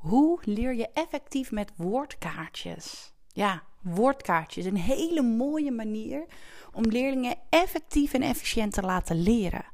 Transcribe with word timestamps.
Hoe 0.00 0.38
leer 0.42 0.74
je 0.74 0.88
effectief 0.92 1.50
met 1.50 1.72
woordkaartjes? 1.76 3.12
Ja, 3.32 3.62
woordkaartjes. 3.82 4.64
Een 4.64 4.76
hele 4.76 5.22
mooie 5.22 5.70
manier 5.70 6.24
om 6.72 6.84
leerlingen 6.84 7.36
effectief 7.50 8.12
en 8.12 8.22
efficiënt 8.22 8.72
te 8.72 8.82
laten 8.82 9.22
leren. 9.22 9.64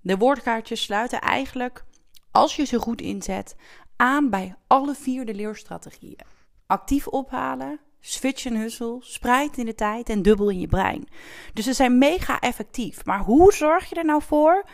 De 0.00 0.16
woordkaartjes 0.16 0.82
sluiten 0.82 1.20
eigenlijk, 1.20 1.84
als 2.30 2.56
je 2.56 2.64
ze 2.64 2.78
goed 2.78 3.00
inzet, 3.00 3.56
aan 3.96 4.30
bij 4.30 4.56
alle 4.66 4.94
vier 4.94 5.24
de 5.24 5.34
leerstrategieën. 5.34 6.20
Actief 6.66 7.06
ophalen, 7.06 7.80
switch 8.00 8.44
en 8.44 8.56
hussel, 8.56 9.00
spreid 9.02 9.58
in 9.58 9.66
de 9.66 9.74
tijd 9.74 10.08
en 10.08 10.22
dubbel 10.22 10.48
in 10.48 10.60
je 10.60 10.68
brein. 10.68 11.08
Dus 11.52 11.64
ze 11.64 11.72
zijn 11.72 11.98
mega 11.98 12.40
effectief. 12.40 13.04
Maar 13.04 13.20
hoe 13.20 13.52
zorg 13.52 13.88
je 13.88 13.94
er 13.94 14.04
nou 14.04 14.22
voor 14.22 14.64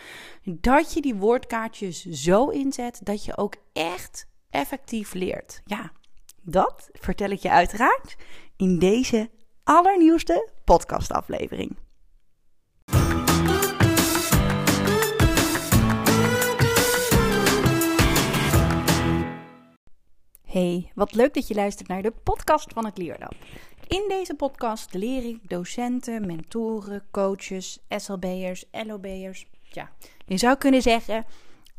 dat 0.44 0.92
je 0.92 1.00
die 1.00 1.14
woordkaartjes 1.14 2.04
zo 2.04 2.48
inzet 2.48 3.00
dat 3.02 3.24
je 3.24 3.36
ook 3.36 3.54
echt 3.72 4.28
effectief 4.50 5.14
leert? 5.14 5.60
Ja, 5.64 5.92
dat 6.42 6.88
vertel 6.92 7.30
ik 7.30 7.38
je 7.38 7.50
uiteraard 7.50 8.16
in 8.56 8.78
deze 8.78 9.30
allernieuwste 9.64 10.50
podcastaflevering. 10.64 11.76
Hey, 20.44 20.90
wat 20.94 21.14
leuk 21.14 21.34
dat 21.34 21.48
je 21.48 21.54
luistert 21.54 21.88
naar 21.88 22.02
de 22.02 22.12
podcast 22.22 22.72
van 22.72 22.84
het 22.84 22.98
Leerlab. 22.98 23.34
In 23.86 24.04
deze 24.08 24.34
podcast 24.34 24.94
leer 24.94 25.24
ik 25.24 25.48
docenten, 25.48 26.26
mentoren, 26.26 27.02
coaches, 27.10 27.78
SLB'ers, 27.88 28.64
LOB'ers. 28.70 29.46
Ja, 29.62 29.90
je 30.26 30.36
zou 30.36 30.56
kunnen 30.56 30.82
zeggen, 30.82 31.24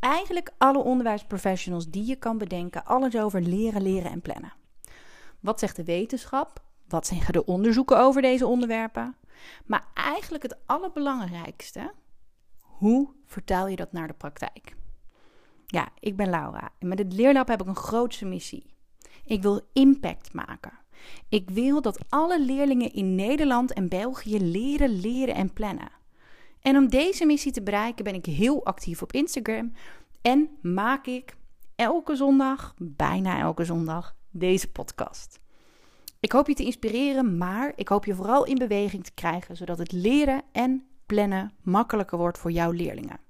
eigenlijk 0.02 0.50
alle 0.58 0.78
onderwijsprofessionals 0.78 1.90
die 1.90 2.06
je 2.06 2.16
kan 2.16 2.38
bedenken, 2.38 2.84
alles 2.84 3.16
over 3.16 3.40
leren, 3.40 3.82
leren 3.82 4.10
en 4.10 4.20
plannen. 4.20 4.52
Wat 5.40 5.58
zegt 5.58 5.76
de 5.76 5.84
wetenschap? 5.84 6.62
Wat 6.88 7.06
zeggen 7.06 7.32
de 7.32 7.44
onderzoeken 7.44 7.98
over 7.98 8.22
deze 8.22 8.46
onderwerpen? 8.46 9.16
Maar 9.66 9.86
eigenlijk 9.94 10.42
het 10.42 10.56
allerbelangrijkste, 10.66 11.92
hoe 12.60 13.08
vertaal 13.26 13.66
je 13.66 13.76
dat 13.76 13.92
naar 13.92 14.06
de 14.06 14.14
praktijk? 14.14 14.76
Ja, 15.66 15.88
ik 15.98 16.16
ben 16.16 16.30
Laura 16.30 16.70
en 16.78 16.88
met 16.88 16.98
het 16.98 17.12
Leerlab 17.12 17.48
heb 17.48 17.60
ik 17.60 17.66
een 17.66 17.76
grootse 17.76 18.24
missie. 18.24 18.66
Ik 19.24 19.42
wil 19.42 19.60
impact 19.72 20.32
maken. 20.32 20.72
Ik 21.28 21.50
wil 21.50 21.82
dat 21.82 22.04
alle 22.08 22.40
leerlingen 22.40 22.92
in 22.92 23.14
Nederland 23.14 23.72
en 23.72 23.88
België 23.88 24.40
leren, 24.40 25.00
leren 25.00 25.34
en 25.34 25.52
plannen. 25.52 25.90
En 26.62 26.76
om 26.76 26.88
deze 26.88 27.26
missie 27.26 27.52
te 27.52 27.62
bereiken 27.62 28.04
ben 28.04 28.14
ik 28.14 28.26
heel 28.26 28.64
actief 28.64 29.02
op 29.02 29.12
Instagram 29.12 29.72
en 30.22 30.48
maak 30.60 31.06
ik 31.06 31.36
elke 31.76 32.16
zondag, 32.16 32.74
bijna 32.78 33.38
elke 33.38 33.64
zondag, 33.64 34.16
deze 34.30 34.70
podcast. 34.70 35.40
Ik 36.20 36.32
hoop 36.32 36.46
je 36.46 36.54
te 36.54 36.64
inspireren, 36.64 37.36
maar 37.36 37.72
ik 37.76 37.88
hoop 37.88 38.04
je 38.04 38.14
vooral 38.14 38.44
in 38.44 38.54
beweging 38.54 39.04
te 39.04 39.14
krijgen, 39.14 39.56
zodat 39.56 39.78
het 39.78 39.92
leren 39.92 40.42
en 40.52 40.86
plannen 41.06 41.52
makkelijker 41.62 42.18
wordt 42.18 42.38
voor 42.38 42.50
jouw 42.50 42.70
leerlingen. 42.70 43.20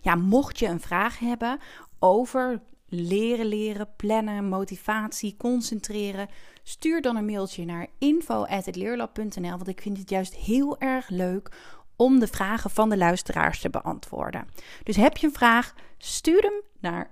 Ja, 0.00 0.14
mocht 0.14 0.58
je 0.58 0.66
een 0.66 0.80
vraag 0.80 1.18
hebben 1.18 1.58
over 1.98 2.62
leren, 2.86 3.46
leren, 3.46 3.88
plannen, 3.96 4.48
motivatie, 4.48 5.36
concentreren, 5.36 6.28
stuur 6.62 7.02
dan 7.02 7.16
een 7.16 7.24
mailtje 7.24 7.64
naar 7.64 7.86
info@leerlab.nl, 7.98 9.50
want 9.50 9.68
ik 9.68 9.80
vind 9.80 9.98
het 9.98 10.10
juist 10.10 10.34
heel 10.34 10.78
erg 10.78 11.08
leuk 11.08 11.50
om 11.96 12.18
de 12.18 12.26
vragen 12.26 12.70
van 12.70 12.88
de 12.88 12.96
luisteraars 12.96 13.60
te 13.60 13.70
beantwoorden. 13.70 14.48
Dus 14.82 14.96
heb 14.96 15.16
je 15.16 15.26
een 15.26 15.32
vraag, 15.32 15.74
stuur 15.98 16.42
hem 16.42 16.62
naar 16.80 17.10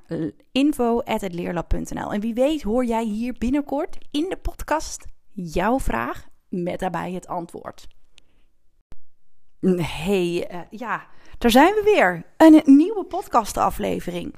info.leerlab.nl. 0.52 2.12
En 2.12 2.20
wie 2.20 2.34
weet 2.34 2.62
hoor 2.62 2.84
jij 2.84 3.04
hier 3.04 3.34
binnenkort 3.38 3.98
in 4.10 4.26
de 4.28 4.36
podcast 4.36 5.04
jouw 5.32 5.80
vraag 5.80 6.28
met 6.48 6.78
daarbij 6.78 7.12
het 7.12 7.26
antwoord. 7.26 7.88
Hey, 9.76 10.52
uh, 10.52 10.60
ja, 10.70 11.06
daar 11.38 11.50
zijn 11.50 11.74
we 11.74 11.82
weer. 11.84 12.24
Een 12.36 12.76
nieuwe 12.76 13.04
podcastaflevering. 13.04 14.34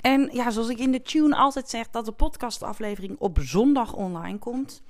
En 0.00 0.28
ja, 0.32 0.50
zoals 0.50 0.68
ik 0.68 0.78
in 0.78 0.92
de 0.92 1.02
tune 1.02 1.36
altijd 1.36 1.68
zeg, 1.68 1.90
dat 1.90 2.04
de 2.04 2.12
podcastaflevering 2.12 3.18
op 3.18 3.38
zondag 3.40 3.94
online 3.94 4.38
komt. 4.38 4.82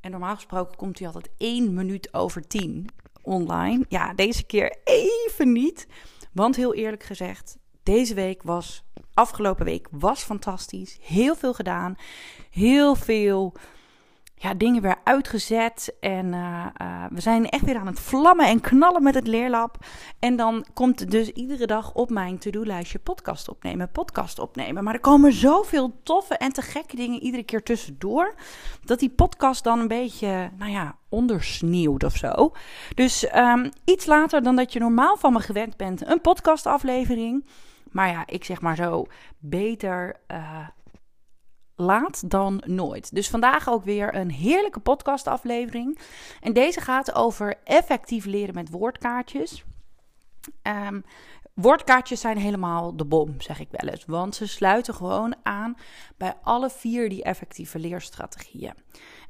En 0.00 0.10
normaal 0.10 0.34
gesproken 0.34 0.76
komt 0.76 0.98
hij 0.98 1.06
altijd 1.06 1.30
één 1.36 1.74
minuut 1.74 2.14
over 2.14 2.46
tien 2.46 2.88
online. 3.22 3.84
Ja, 3.88 4.14
deze 4.14 4.44
keer 4.44 4.76
even 4.84 5.52
niet. 5.52 5.86
Want 6.32 6.56
heel 6.56 6.74
eerlijk 6.74 7.02
gezegd, 7.02 7.58
deze 7.82 8.14
week 8.14 8.42
was, 8.42 8.84
afgelopen 9.14 9.64
week 9.64 9.88
was 9.90 10.22
fantastisch. 10.22 10.98
Heel 11.00 11.34
veel 11.36 11.54
gedaan. 11.54 11.96
Heel 12.50 12.94
veel 12.94 13.54
ja, 14.42 14.54
dingen 14.54 14.82
weer 14.82 14.96
uitgezet. 15.04 15.94
En 16.00 16.26
uh, 16.26 16.66
uh, 16.82 17.04
we 17.10 17.20
zijn 17.20 17.48
echt 17.48 17.64
weer 17.64 17.78
aan 17.78 17.86
het 17.86 18.00
vlammen 18.00 18.46
en 18.46 18.60
knallen 18.60 19.02
met 19.02 19.14
het 19.14 19.26
leerlab. 19.26 19.76
En 20.18 20.36
dan 20.36 20.64
komt 20.74 21.10
dus 21.10 21.28
iedere 21.28 21.66
dag 21.66 21.92
op 21.92 22.10
mijn 22.10 22.38
to-do-lijstje 22.38 22.98
podcast 22.98 23.48
opnemen, 23.48 23.90
podcast 23.90 24.38
opnemen. 24.38 24.84
Maar 24.84 24.94
er 24.94 25.00
komen 25.00 25.32
zoveel 25.32 26.00
toffe 26.02 26.36
en 26.36 26.52
te 26.52 26.62
gekke 26.62 26.96
dingen 26.96 27.22
iedere 27.22 27.42
keer 27.42 27.62
tussendoor. 27.62 28.34
Dat 28.84 28.98
die 28.98 29.10
podcast 29.10 29.64
dan 29.64 29.78
een 29.78 29.88
beetje, 29.88 30.50
nou 30.56 30.70
ja, 30.70 30.96
ondersneeuwt 31.08 32.04
of 32.04 32.16
zo. 32.16 32.52
Dus 32.94 33.34
um, 33.34 33.70
iets 33.84 34.06
later 34.06 34.42
dan 34.42 34.56
dat 34.56 34.72
je 34.72 34.78
normaal 34.78 35.16
van 35.16 35.32
me 35.32 35.40
gewend 35.40 35.76
bent, 35.76 36.06
een 36.06 36.20
podcastaflevering. 36.20 37.46
Maar 37.90 38.08
ja, 38.08 38.26
ik 38.26 38.44
zeg 38.44 38.60
maar 38.60 38.76
zo, 38.76 39.06
beter... 39.38 40.16
Uh, 40.32 40.58
laat 41.76 42.30
dan 42.30 42.62
nooit. 42.66 43.14
Dus 43.14 43.30
vandaag 43.30 43.68
ook 43.68 43.84
weer 43.84 44.14
een 44.14 44.30
heerlijke 44.30 44.80
podcastaflevering. 44.80 45.98
En 46.40 46.52
deze 46.52 46.80
gaat 46.80 47.14
over 47.14 47.54
effectief 47.64 48.24
leren 48.24 48.54
met 48.54 48.70
woordkaartjes. 48.70 49.64
Um, 50.62 51.04
woordkaartjes 51.54 52.20
zijn 52.20 52.38
helemaal 52.38 52.96
de 52.96 53.04
bom, 53.04 53.40
zeg 53.40 53.60
ik 53.60 53.68
wel 53.70 53.90
eens. 53.90 54.04
Want 54.04 54.34
ze 54.34 54.46
sluiten 54.46 54.94
gewoon 54.94 55.34
aan 55.42 55.76
bij 56.16 56.34
alle 56.42 56.70
vier 56.70 57.08
die 57.08 57.22
effectieve 57.22 57.78
leerstrategieën. 57.78 58.74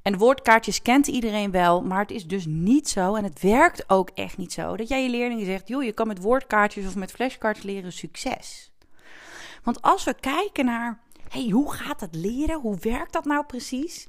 En 0.02 0.18
woordkaartjes 0.18 0.82
kent 0.82 1.06
iedereen 1.06 1.50
wel, 1.50 1.82
maar 1.82 2.00
het 2.00 2.10
is 2.10 2.26
dus 2.26 2.46
niet 2.46 2.88
zo. 2.88 3.14
En 3.14 3.24
het 3.24 3.40
werkt 3.40 3.90
ook 3.90 4.10
echt 4.10 4.36
niet 4.36 4.52
zo 4.52 4.76
dat 4.76 4.88
jij 4.88 5.02
je 5.02 5.10
leerlingen 5.10 5.46
zegt: 5.46 5.68
joh, 5.68 5.82
je 5.82 5.92
kan 5.92 6.06
met 6.06 6.22
woordkaartjes 6.22 6.86
of 6.86 6.96
met 6.96 7.12
flashcards 7.12 7.62
leren 7.62 7.92
succes. 7.92 8.72
Want 9.62 9.82
als 9.82 10.04
we 10.04 10.14
kijken 10.20 10.64
naar 10.64 11.00
hey, 11.32 11.48
hoe 11.48 11.72
gaat 11.72 12.00
het 12.00 12.14
leren? 12.14 12.60
Hoe 12.60 12.76
werkt 12.80 13.12
dat 13.12 13.24
nou 13.24 13.44
precies? 13.44 14.06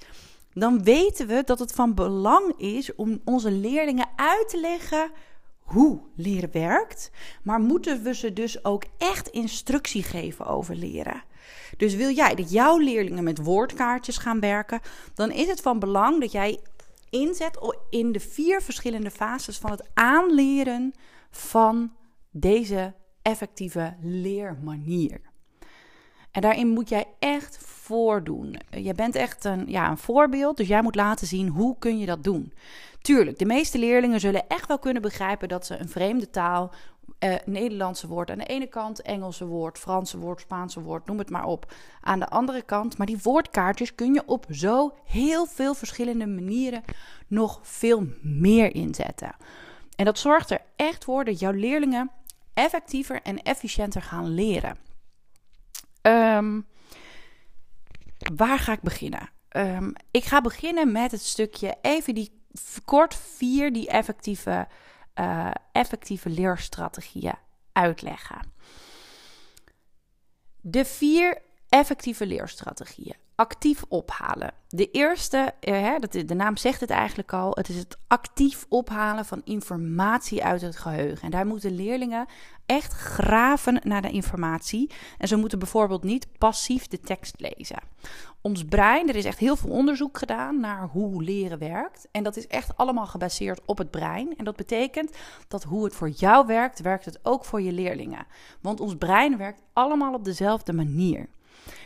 Dan 0.53 0.83
weten 0.83 1.27
we 1.27 1.43
dat 1.45 1.59
het 1.59 1.71
van 1.71 1.93
belang 1.93 2.59
is 2.59 2.95
om 2.95 3.21
onze 3.25 3.51
leerlingen 3.51 4.09
uit 4.15 4.49
te 4.49 4.59
leggen 4.59 5.11
hoe 5.59 6.01
leren 6.15 6.51
werkt. 6.51 7.11
Maar 7.43 7.59
moeten 7.59 8.03
we 8.03 8.15
ze 8.15 8.33
dus 8.33 8.65
ook 8.65 8.83
echt 8.97 9.27
instructie 9.27 10.03
geven 10.03 10.45
over 10.45 10.75
leren? 10.75 11.23
Dus 11.77 11.95
wil 11.95 12.09
jij 12.09 12.35
dat 12.35 12.51
jouw 12.51 12.77
leerlingen 12.77 13.23
met 13.23 13.43
woordkaartjes 13.43 14.17
gaan 14.17 14.39
werken, 14.39 14.79
dan 15.13 15.31
is 15.31 15.47
het 15.47 15.61
van 15.61 15.79
belang 15.79 16.19
dat 16.19 16.31
jij 16.31 16.59
inzet 17.09 17.75
in 17.89 18.11
de 18.11 18.19
vier 18.19 18.61
verschillende 18.61 19.11
fases 19.11 19.57
van 19.57 19.71
het 19.71 19.89
aanleren 19.93 20.93
van 21.29 21.93
deze 22.31 22.93
effectieve 23.21 23.95
leermanier. 24.01 25.32
En 26.33 26.41
daarin 26.41 26.67
moet 26.67 26.89
jij 26.89 27.05
echt 27.19 27.57
voordoen. 27.57 28.59
Je 28.69 28.93
bent 28.93 29.15
echt 29.15 29.43
een, 29.45 29.63
ja, 29.67 29.89
een 29.89 29.97
voorbeeld, 29.97 30.57
dus 30.57 30.67
jij 30.67 30.81
moet 30.81 30.95
laten 30.95 31.27
zien 31.27 31.47
hoe 31.47 31.75
kun 31.79 31.99
je 31.99 32.05
dat 32.05 32.23
doen. 32.23 32.53
Tuurlijk, 33.01 33.39
de 33.39 33.45
meeste 33.45 33.77
leerlingen 33.77 34.19
zullen 34.19 34.47
echt 34.47 34.67
wel 34.67 34.79
kunnen 34.79 35.01
begrijpen 35.01 35.47
dat 35.47 35.65
ze 35.65 35.77
een 35.77 35.89
vreemde 35.89 36.29
taal, 36.29 36.71
eh, 37.19 37.35
Nederlandse 37.45 38.07
woord 38.07 38.31
aan 38.31 38.37
de 38.37 38.45
ene 38.45 38.67
kant, 38.67 39.01
Engelse 39.01 39.45
woord, 39.45 39.79
Franse 39.79 40.17
woord, 40.17 40.41
Spaanse 40.41 40.81
woord, 40.81 41.05
noem 41.05 41.17
het 41.17 41.29
maar 41.29 41.45
op, 41.45 41.73
aan 42.01 42.19
de 42.19 42.27
andere 42.27 42.61
kant. 42.61 42.97
Maar 42.97 43.07
die 43.07 43.19
woordkaartjes 43.23 43.95
kun 43.95 44.13
je 44.13 44.23
op 44.25 44.45
zo 44.49 44.93
heel 45.05 45.45
veel 45.45 45.73
verschillende 45.73 46.27
manieren 46.27 46.83
nog 47.27 47.59
veel 47.61 48.07
meer 48.21 48.75
inzetten. 48.75 49.35
En 49.95 50.05
dat 50.05 50.19
zorgt 50.19 50.51
er 50.51 50.61
echt 50.75 51.03
voor 51.03 51.25
dat 51.25 51.39
jouw 51.39 51.51
leerlingen 51.51 52.11
effectiever 52.53 53.21
en 53.21 53.41
efficiënter 53.41 54.01
gaan 54.01 54.33
leren. 54.33 54.77
Um, 56.07 56.67
waar 58.35 58.59
ga 58.59 58.71
ik 58.71 58.81
beginnen? 58.81 59.29
Um, 59.49 59.93
ik 60.11 60.23
ga 60.23 60.41
beginnen 60.41 60.91
met 60.91 61.11
het 61.11 61.21
stukje 61.21 61.77
even 61.81 62.15
die 62.15 62.41
kort 62.85 63.15
vier 63.15 63.73
die 63.73 63.87
effectieve, 63.87 64.67
uh, 65.15 65.51
effectieve 65.71 66.29
leerstrategieën 66.29 67.35
uitleggen. 67.71 68.51
De 70.61 70.85
vier 70.85 71.41
effectieve 71.69 72.25
leerstrategieën. 72.25 73.15
Actief 73.35 73.83
ophalen. 73.87 74.53
De 74.69 74.91
eerste, 74.91 75.53
eh, 75.59 75.95
de 76.25 76.33
naam 76.33 76.57
zegt 76.57 76.79
het 76.79 76.89
eigenlijk 76.89 77.33
al, 77.33 77.51
het 77.51 77.69
is 77.69 77.75
het 77.75 77.97
actief 78.07 78.65
ophalen 78.69 79.25
van 79.25 79.41
informatie 79.43 80.43
uit 80.43 80.61
het 80.61 80.77
geheugen. 80.77 81.21
En 81.21 81.31
daar 81.31 81.45
moeten 81.45 81.75
leerlingen 81.75 82.25
echt 82.65 82.93
graven 82.93 83.81
naar 83.83 84.01
de 84.01 84.11
informatie. 84.11 84.91
En 85.17 85.27
ze 85.27 85.35
moeten 85.35 85.59
bijvoorbeeld 85.59 86.03
niet 86.03 86.27
passief 86.37 86.87
de 86.87 86.99
tekst 86.99 87.35
lezen. 87.37 87.79
Ons 88.41 88.65
brein, 88.65 89.09
er 89.09 89.15
is 89.15 89.25
echt 89.25 89.39
heel 89.39 89.55
veel 89.55 89.69
onderzoek 89.69 90.17
gedaan 90.17 90.59
naar 90.59 90.87
hoe 90.87 91.23
leren 91.23 91.59
werkt. 91.59 92.07
En 92.11 92.23
dat 92.23 92.37
is 92.37 92.47
echt 92.47 92.77
allemaal 92.77 93.05
gebaseerd 93.05 93.61
op 93.65 93.77
het 93.77 93.91
brein. 93.91 94.37
En 94.37 94.45
dat 94.45 94.55
betekent 94.55 95.17
dat 95.47 95.63
hoe 95.63 95.83
het 95.83 95.95
voor 95.95 96.09
jou 96.09 96.47
werkt, 96.47 96.81
werkt 96.81 97.05
het 97.05 97.19
ook 97.23 97.45
voor 97.45 97.61
je 97.61 97.71
leerlingen. 97.71 98.25
Want 98.61 98.79
ons 98.79 98.95
brein 98.95 99.37
werkt 99.37 99.61
allemaal 99.73 100.13
op 100.13 100.25
dezelfde 100.25 100.73
manier. 100.73 101.27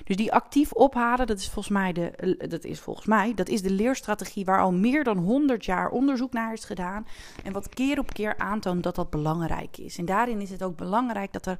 Dus 0.03 0.15
die 0.15 0.33
actief 0.33 0.71
ophalen, 0.71 1.27
dat 1.27 1.39
is 1.39 1.49
volgens 1.49 1.73
mij 1.73 1.93
de, 1.93 2.35
dat 2.49 2.63
is 2.63 2.79
volgens 2.79 3.05
mij, 3.05 3.33
dat 3.33 3.49
is 3.49 3.61
de 3.61 3.71
leerstrategie 3.71 4.45
waar 4.45 4.61
al 4.61 4.71
meer 4.71 5.03
dan 5.03 5.17
100 5.17 5.65
jaar 5.65 5.89
onderzoek 5.89 6.33
naar 6.33 6.53
is 6.53 6.63
gedaan. 6.63 7.07
En 7.43 7.53
wat 7.53 7.69
keer 7.69 7.99
op 7.99 8.13
keer 8.13 8.37
aantoont 8.37 8.83
dat 8.83 8.95
dat 8.95 9.09
belangrijk 9.09 9.77
is. 9.77 9.97
En 9.97 10.05
daarin 10.05 10.41
is 10.41 10.49
het 10.49 10.63
ook 10.63 10.75
belangrijk 10.75 11.33
dat 11.33 11.45
er 11.45 11.59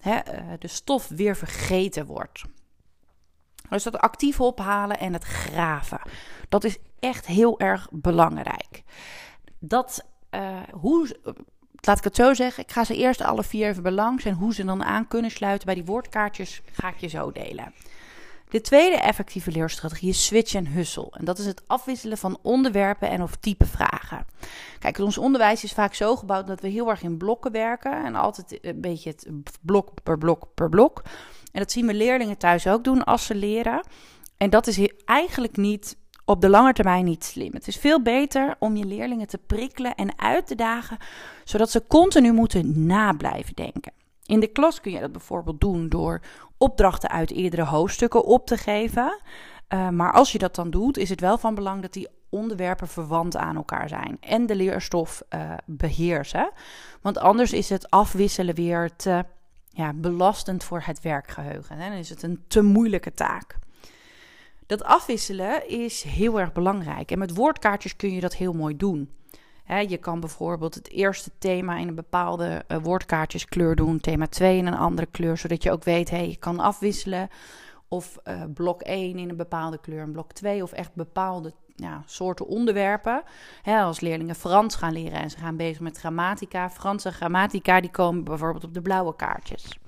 hè, 0.00 0.14
eh, 0.14 0.44
de 0.58 0.68
stof 0.68 1.08
weer 1.08 1.36
vergeten 1.36 2.06
wordt. 2.06 2.42
Dus 3.68 3.82
dat 3.82 3.98
actief 3.98 4.40
ophalen 4.40 4.98
en 4.98 5.12
het 5.12 5.24
graven. 5.24 6.00
Dat 6.48 6.64
is 6.64 6.78
echt 6.98 7.26
heel 7.26 7.58
erg 7.58 7.88
belangrijk. 7.90 8.82
Dat, 9.58 10.06
uh, 10.30 10.58
hoe, 10.72 11.16
laat 11.80 11.98
ik 11.98 12.04
het 12.04 12.16
zo 12.16 12.34
zeggen, 12.34 12.62
ik 12.62 12.70
ga 12.70 12.84
ze 12.84 12.96
eerst 12.96 13.20
alle 13.20 13.44
vier 13.44 13.68
even 13.68 13.82
belangs 13.82 14.24
en 14.24 14.34
hoe 14.34 14.54
ze 14.54 14.64
dan 14.64 14.84
aan 14.84 15.08
kunnen 15.08 15.30
sluiten 15.30 15.66
bij 15.66 15.74
die 15.74 15.84
woordkaartjes 15.84 16.62
ga 16.72 16.88
ik 16.88 16.98
je 16.98 17.08
zo 17.08 17.32
delen. 17.32 17.72
De 18.48 18.60
tweede 18.60 18.96
effectieve 18.96 19.50
leerstrategie 19.50 20.08
is 20.08 20.24
switch 20.24 20.54
en 20.54 20.66
hustle. 20.66 21.10
En 21.10 21.24
dat 21.24 21.38
is 21.38 21.46
het 21.46 21.62
afwisselen 21.66 22.18
van 22.18 22.38
onderwerpen 22.42 23.08
en 23.08 23.22
of 23.22 23.36
type 23.36 23.66
vragen. 23.66 24.26
Kijk, 24.78 24.98
ons 24.98 25.18
onderwijs 25.18 25.64
is 25.64 25.72
vaak 25.72 25.94
zo 25.94 26.16
gebouwd 26.16 26.46
dat 26.46 26.60
we 26.60 26.68
heel 26.68 26.88
erg 26.90 27.02
in 27.02 27.16
blokken 27.16 27.52
werken. 27.52 28.04
En 28.04 28.14
altijd 28.14 28.58
een 28.60 28.80
beetje 28.80 29.10
het 29.10 29.28
blok 29.60 29.90
per 30.02 30.18
blok 30.18 30.46
per 30.54 30.68
blok. 30.68 31.02
En 31.52 31.60
dat 31.60 31.72
zien 31.72 31.86
we 31.86 31.94
leerlingen 31.94 32.36
thuis 32.36 32.66
ook 32.66 32.84
doen 32.84 33.04
als 33.04 33.26
ze 33.26 33.34
leren. 33.34 33.82
En 34.36 34.50
dat 34.50 34.66
is 34.66 34.88
eigenlijk 35.04 35.56
niet 35.56 35.96
op 36.28 36.40
de 36.40 36.48
lange 36.48 36.72
termijn 36.72 37.04
niet 37.04 37.24
slim. 37.24 37.52
Het 37.52 37.68
is 37.68 37.76
veel 37.76 38.02
beter 38.02 38.56
om 38.58 38.76
je 38.76 38.84
leerlingen 38.84 39.26
te 39.26 39.38
prikkelen 39.38 39.94
en 39.94 40.18
uit 40.18 40.46
te 40.46 40.54
dagen, 40.54 40.98
zodat 41.44 41.70
ze 41.70 41.86
continu 41.86 42.32
moeten 42.32 42.86
nablijven 42.86 43.54
denken. 43.54 43.92
In 44.26 44.40
de 44.40 44.46
klas 44.46 44.80
kun 44.80 44.92
je 44.92 45.00
dat 45.00 45.12
bijvoorbeeld 45.12 45.60
doen 45.60 45.88
door 45.88 46.20
opdrachten 46.56 47.10
uit 47.10 47.30
eerdere 47.30 47.64
hoofdstukken 47.64 48.24
op 48.24 48.46
te 48.46 48.56
geven. 48.56 49.20
Uh, 49.68 49.88
maar 49.88 50.12
als 50.12 50.32
je 50.32 50.38
dat 50.38 50.54
dan 50.54 50.70
doet, 50.70 50.96
is 50.96 51.08
het 51.08 51.20
wel 51.20 51.38
van 51.38 51.54
belang 51.54 51.82
dat 51.82 51.92
die 51.92 52.08
onderwerpen 52.28 52.88
verwant 52.88 53.36
aan 53.36 53.56
elkaar 53.56 53.88
zijn 53.88 54.16
en 54.20 54.46
de 54.46 54.56
leerstof 54.56 55.22
uh, 55.34 55.52
beheersen. 55.64 56.50
Want 57.00 57.18
anders 57.18 57.52
is 57.52 57.68
het 57.68 57.90
afwisselen 57.90 58.54
weer 58.54 58.96
te 58.96 59.24
ja, 59.68 59.92
belastend 59.92 60.64
voor 60.64 60.82
het 60.84 61.00
werkgeheugen. 61.00 61.78
Hè? 61.78 61.88
Dan 61.88 61.98
is 61.98 62.10
het 62.10 62.22
een 62.22 62.44
te 62.48 62.62
moeilijke 62.62 63.14
taak. 63.14 63.58
Dat 64.68 64.84
afwisselen 64.84 65.68
is 65.68 66.02
heel 66.02 66.40
erg 66.40 66.52
belangrijk. 66.52 67.10
En 67.10 67.18
met 67.18 67.34
woordkaartjes 67.34 67.96
kun 67.96 68.14
je 68.14 68.20
dat 68.20 68.34
heel 68.34 68.52
mooi 68.52 68.76
doen. 68.76 69.10
je 69.88 69.96
kan 69.96 70.20
bijvoorbeeld 70.20 70.74
het 70.74 70.90
eerste 70.90 71.30
thema 71.38 71.76
in 71.76 71.88
een 71.88 71.94
bepaalde 71.94 72.64
uh, 72.68 72.78
woordkaartjeskleur 72.82 73.76
doen, 73.76 74.00
thema 74.00 74.26
2 74.26 74.56
in 74.56 74.66
een 74.66 74.74
andere 74.74 75.06
kleur, 75.10 75.36
zodat 75.36 75.62
je 75.62 75.72
ook 75.72 75.84
weet, 75.84 76.10
hey, 76.10 76.28
je 76.28 76.36
kan 76.36 76.60
afwisselen. 76.60 77.28
Of 77.88 78.18
uh, 78.24 78.42
blok 78.54 78.82
1 78.82 79.18
in 79.18 79.28
een 79.28 79.36
bepaalde 79.36 79.78
kleur 79.78 80.02
en 80.02 80.12
blok 80.12 80.32
2, 80.32 80.62
of 80.62 80.72
echt 80.72 80.94
bepaalde 80.94 81.52
ja, 81.74 82.02
soorten 82.06 82.46
onderwerpen. 82.46 83.22
als 83.64 84.00
leerlingen 84.00 84.34
Frans 84.34 84.74
gaan 84.74 84.92
leren 84.92 85.20
en 85.20 85.30
ze 85.30 85.38
gaan 85.38 85.56
bezig 85.56 85.80
met 85.80 85.98
grammatica, 85.98 86.70
Franse 86.70 87.12
grammatica, 87.12 87.80
die 87.80 87.90
komen 87.90 88.24
bijvoorbeeld 88.24 88.64
op 88.64 88.74
de 88.74 88.82
blauwe 88.82 89.16
kaartjes. 89.16 89.78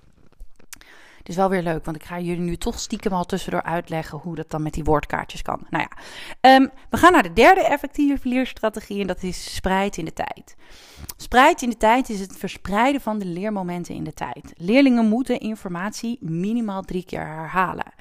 Is 1.31 1.37
wel 1.37 1.49
weer 1.49 1.63
leuk, 1.63 1.85
want 1.85 1.97
ik 1.97 2.05
ga 2.05 2.19
jullie 2.19 2.43
nu 2.43 2.57
toch 2.57 2.79
stiekem 2.79 3.13
al 3.13 3.25
tussendoor 3.25 3.63
uitleggen 3.63 4.19
hoe 4.19 4.35
dat 4.35 4.51
dan 4.51 4.63
met 4.63 4.75
die 4.75 4.85
woordkaartjes 4.85 5.43
kan. 5.43 5.67
Nou 5.69 5.85
ja, 5.89 6.03
ehm, 6.41 6.67
we 6.91 6.97
gaan 6.97 7.13
naar 7.13 7.23
de 7.23 7.33
derde 7.33 7.65
effectieve 7.65 8.29
leerstrategie 8.29 9.01
en 9.01 9.07
dat 9.07 9.23
is 9.23 9.55
spreid 9.55 9.97
in 9.97 10.05
de 10.05 10.13
tijd. 10.13 10.57
Spreid 11.17 11.63
in 11.63 11.71
de 11.71 11.77
tijd 11.77 12.09
is 12.09 12.21
het 12.21 12.37
verspreiden 12.37 13.01
van 13.01 13.19
de 13.19 13.25
leermomenten 13.25 13.95
in 13.95 14.05
de 14.05 14.13
tijd. 14.13 14.53
Leerlingen 14.57 15.09
moeten 15.09 15.41
informatie 15.41 16.19
minimaal 16.21 16.83
drie 16.83 17.05
keer 17.05 17.27
herhalen. 17.27 17.93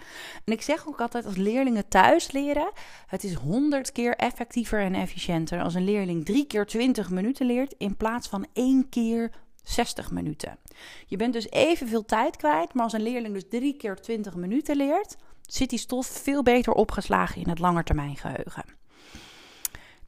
En 0.46 0.54
ik 0.54 0.62
zeg 0.62 0.88
ook 0.88 1.02
altijd 1.02 1.26
als 1.26 1.36
leerlingen 1.36 1.88
thuis 1.88 2.32
leren, 2.32 2.72
het 3.08 3.24
is 3.24 3.34
honderd 3.34 3.92
keer 3.92 4.16
effectiever 4.16 4.82
en 4.82 4.96
efficiënter 4.96 5.62
als 5.62 5.74
een 5.74 5.84
leerling 5.84 6.26
drie 6.26 6.46
keer 6.46 6.66
20 6.66 7.10
minuten 7.10 7.46
leert 7.46 7.76
in 7.78 7.98
plaats 7.98 8.28
van 8.28 8.46
één 8.54 8.90
keer 8.90 9.32
60 9.64 10.12
minuten. 10.12 10.58
Je 11.06 11.18
bent 11.18 11.34
dus 11.34 11.50
evenveel 11.50 12.06
tijd 12.06 12.36
kwijt, 12.36 12.74
maar 12.74 12.84
als 12.84 12.94
een 12.94 13.02
leerling 13.02 13.34
dus 13.34 13.50
drie 13.50 13.78
keer 13.78 13.96
20 13.96 14.36
minuten 14.36 14.76
leert, 14.76 15.16
zit 15.42 15.70
die 15.70 15.80
stof 15.80 16.08
veel 16.08 16.44
beter 16.44 16.74
opgeslagen 16.74 17.42
in 17.42 17.50
het 17.50 17.60
langetermijngeheugen. 17.60 18.64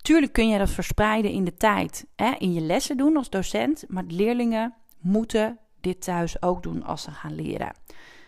Tuurlijk 0.02 0.34
kun 0.34 0.50
je 0.50 0.58
dat 0.58 0.70
verspreiden 0.70 1.32
in 1.32 1.44
de 1.44 1.58
tijd, 1.58 2.06
hè, 2.16 2.32
in 2.38 2.54
je 2.54 2.62
lessen 2.62 2.98
doen 2.98 3.18
als 3.18 3.30
docent, 3.30 3.84
maar 3.88 4.04
leerlingen 4.08 4.74
moeten 5.00 5.60
dit 5.82 6.02
thuis 6.02 6.42
ook 6.42 6.64
doen 6.64 6.84
als 6.84 7.02
ze 7.02 7.12
gaan 7.12 7.36
leren. 7.36 7.76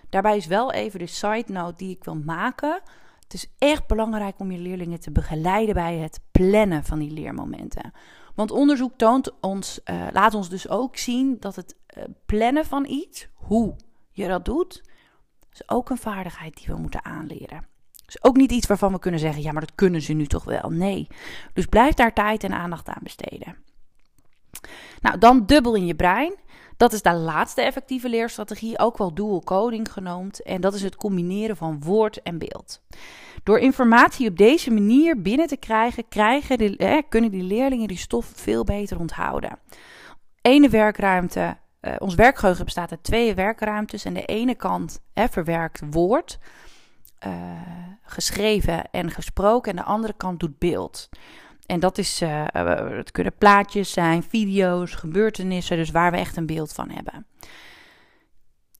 Daarbij 0.09 0.37
is 0.37 0.45
wel 0.45 0.71
even 0.71 0.99
de 0.99 1.07
side 1.07 1.45
note 1.47 1.75
die 1.75 1.95
ik 1.95 2.03
wil 2.03 2.15
maken. 2.15 2.81
Het 3.19 3.33
is 3.33 3.47
echt 3.57 3.87
belangrijk 3.87 4.39
om 4.39 4.51
je 4.51 4.57
leerlingen 4.57 4.99
te 4.99 5.11
begeleiden 5.11 5.73
bij 5.73 5.95
het 5.97 6.19
plannen 6.31 6.83
van 6.83 6.99
die 6.99 7.11
leermomenten. 7.11 7.91
Want 8.35 8.51
onderzoek 8.51 8.93
toont 8.97 9.31
ons, 9.39 9.79
uh, 9.85 10.07
laat 10.11 10.33
ons 10.33 10.49
dus 10.49 10.69
ook 10.69 10.97
zien 10.97 11.37
dat 11.39 11.55
het 11.55 11.75
uh, 11.97 12.03
plannen 12.25 12.65
van 12.65 12.85
iets, 12.85 13.27
hoe 13.33 13.75
je 14.11 14.27
dat 14.27 14.45
doet, 14.45 14.83
is 15.51 15.69
ook 15.69 15.89
een 15.89 15.97
vaardigheid 15.97 16.55
die 16.55 16.67
we 16.67 16.81
moeten 16.81 17.05
aanleren. 17.05 17.65
Is 18.07 18.23
ook 18.23 18.35
niet 18.35 18.51
iets 18.51 18.67
waarvan 18.67 18.91
we 18.91 18.99
kunnen 18.99 19.19
zeggen, 19.19 19.41
ja, 19.41 19.51
maar 19.51 19.61
dat 19.61 19.75
kunnen 19.75 20.01
ze 20.01 20.13
nu 20.13 20.25
toch 20.25 20.43
wel. 20.43 20.69
Nee. 20.69 21.07
Dus 21.53 21.65
blijf 21.65 21.93
daar 21.93 22.13
tijd 22.13 22.43
en 22.43 22.53
aandacht 22.53 22.87
aan 22.87 23.03
besteden. 23.03 23.57
Nou, 25.01 25.17
dan 25.17 25.45
dubbel 25.45 25.75
in 25.75 25.85
je 25.85 25.95
brein. 25.95 26.35
Dat 26.77 26.93
is 26.93 27.01
de 27.01 27.13
laatste 27.13 27.61
effectieve 27.61 28.09
leerstrategie, 28.09 28.79
ook 28.79 28.97
wel 28.97 29.13
dual 29.13 29.43
coding 29.43 29.91
genoemd. 29.91 30.43
En 30.43 30.61
dat 30.61 30.73
is 30.73 30.81
het 30.81 30.95
combineren 30.95 31.57
van 31.57 31.81
woord 31.81 32.21
en 32.21 32.37
beeld. 32.37 32.81
Door 33.43 33.59
informatie 33.59 34.29
op 34.29 34.37
deze 34.37 34.71
manier 34.71 35.21
binnen 35.21 35.47
te 35.47 35.57
krijgen, 35.57 36.07
krijgen 36.09 36.77
eh, 36.77 36.97
kunnen 37.09 37.31
die 37.31 37.43
leerlingen 37.43 37.87
die 37.87 37.97
stof 37.97 38.31
veel 38.35 38.63
beter 38.63 38.99
onthouden. 38.99 39.59
Ene 40.41 40.69
werkruimte, 40.69 41.57
eh, 41.79 41.95
ons 41.97 42.15
werkgeheugen 42.15 42.65
bestaat 42.65 42.91
uit 42.91 43.03
twee 43.03 43.35
werkruimtes. 43.35 44.05
En 44.05 44.13
de 44.13 44.25
ene 44.25 44.55
kant 44.55 45.01
eh, 45.13 45.23
verwerkt 45.29 45.81
woord, 45.89 46.39
uh, 47.27 47.33
geschreven 48.03 48.91
en 48.91 49.11
gesproken. 49.11 49.71
En 49.71 49.77
de 49.77 49.83
andere 49.83 50.13
kant 50.17 50.39
doet 50.39 50.59
beeld. 50.59 51.09
En 51.65 51.79
dat 51.79 51.97
is, 51.97 52.21
uh, 52.21 52.45
het 52.97 53.11
kunnen 53.11 53.37
plaatjes 53.37 53.91
zijn, 53.91 54.23
video's, 54.23 54.93
gebeurtenissen, 54.93 55.77
dus 55.77 55.91
waar 55.91 56.11
we 56.11 56.17
echt 56.17 56.37
een 56.37 56.45
beeld 56.45 56.73
van 56.73 56.89
hebben. 56.89 57.25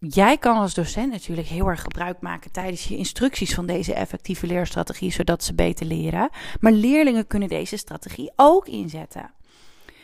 Jij 0.09 0.37
kan 0.37 0.57
als 0.57 0.73
docent 0.73 1.11
natuurlijk 1.11 1.47
heel 1.47 1.67
erg 1.67 1.81
gebruik 1.81 2.21
maken 2.21 2.51
tijdens 2.51 2.87
je 2.87 2.97
instructies 2.97 3.53
van 3.53 3.65
deze 3.65 3.93
effectieve 3.93 4.47
leerstrategie, 4.47 5.11
zodat 5.11 5.43
ze 5.43 5.53
beter 5.53 5.85
leren. 5.85 6.29
Maar 6.59 6.71
leerlingen 6.71 7.27
kunnen 7.27 7.49
deze 7.49 7.77
strategie 7.77 8.31
ook 8.35 8.67
inzetten. 8.67 9.31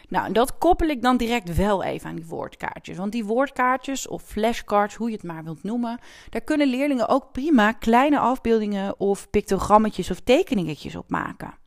Nou, 0.10 0.26
en 0.26 0.34
dat 0.34 0.58
koppel 0.58 0.88
ik 0.88 1.02
dan 1.02 1.18
direct 1.18 1.56
wel 1.56 1.84
even 1.84 2.10
aan 2.10 2.16
die 2.16 2.26
woordkaartjes. 2.26 2.98
Want 2.98 3.12
die 3.12 3.26
woordkaartjes 3.26 4.08
of 4.08 4.24
flashcards, 4.24 4.96
hoe 4.96 5.10
je 5.10 5.16
het 5.16 5.24
maar 5.24 5.44
wilt 5.44 5.64
noemen, 5.64 6.00
daar 6.30 6.42
kunnen 6.42 6.68
leerlingen 6.68 7.08
ook 7.08 7.32
prima 7.32 7.72
kleine 7.72 8.20
afbeeldingen 8.20 9.00
of 9.00 9.30
pictogrammetjes 9.30 10.12
of 10.12 10.20
tekeningetjes 10.20 10.96
op 10.96 11.10
maken. 11.10 11.59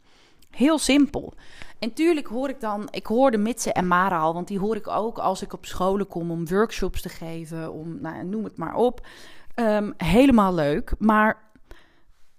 Heel 0.56 0.78
simpel. 0.78 1.34
En 1.78 1.92
tuurlijk 1.92 2.26
hoor 2.26 2.48
ik 2.48 2.60
dan, 2.60 2.88
ik 2.90 3.06
hoor 3.06 3.30
de 3.30 3.38
Mitse 3.38 3.72
en 3.72 3.86
Mara 3.86 4.18
al, 4.18 4.34
want 4.34 4.48
die 4.48 4.58
hoor 4.58 4.76
ik 4.76 4.88
ook 4.88 5.18
als 5.18 5.42
ik 5.42 5.52
op 5.52 5.66
scholen 5.66 6.06
kom 6.06 6.30
om 6.30 6.48
workshops 6.48 7.02
te 7.02 7.08
geven, 7.08 7.72
om, 7.72 8.00
nou, 8.00 8.24
noem 8.24 8.44
het 8.44 8.56
maar 8.56 8.74
op. 8.74 9.06
Um, 9.54 9.94
helemaal 9.96 10.54
leuk, 10.54 10.94
maar 10.98 11.50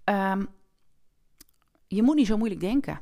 um, 0.06 0.48
je 1.88 2.04
moet 2.04 2.16
niet 2.16 2.28
zo 2.28 2.38
moeilijk 2.38 2.62
denken. 2.62 3.00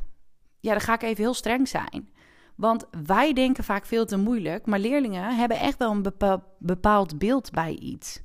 Ja, 0.60 0.72
dan 0.72 0.82
ga 0.82 0.94
ik 0.94 1.02
even 1.02 1.24
heel 1.24 1.34
streng 1.34 1.68
zijn. 1.68 2.10
Want 2.56 2.88
wij 3.04 3.34
denken 3.34 3.64
vaak 3.64 3.86
veel 3.86 4.06
te 4.06 4.18
moeilijk, 4.18 4.66
maar 4.66 4.80
leerlingen 4.80 5.36
hebben 5.36 5.60
echt 5.60 5.78
wel 5.78 5.92
een 5.92 6.14
bepaald 6.60 7.18
beeld 7.18 7.52
bij 7.52 7.74
iets. 7.74 8.22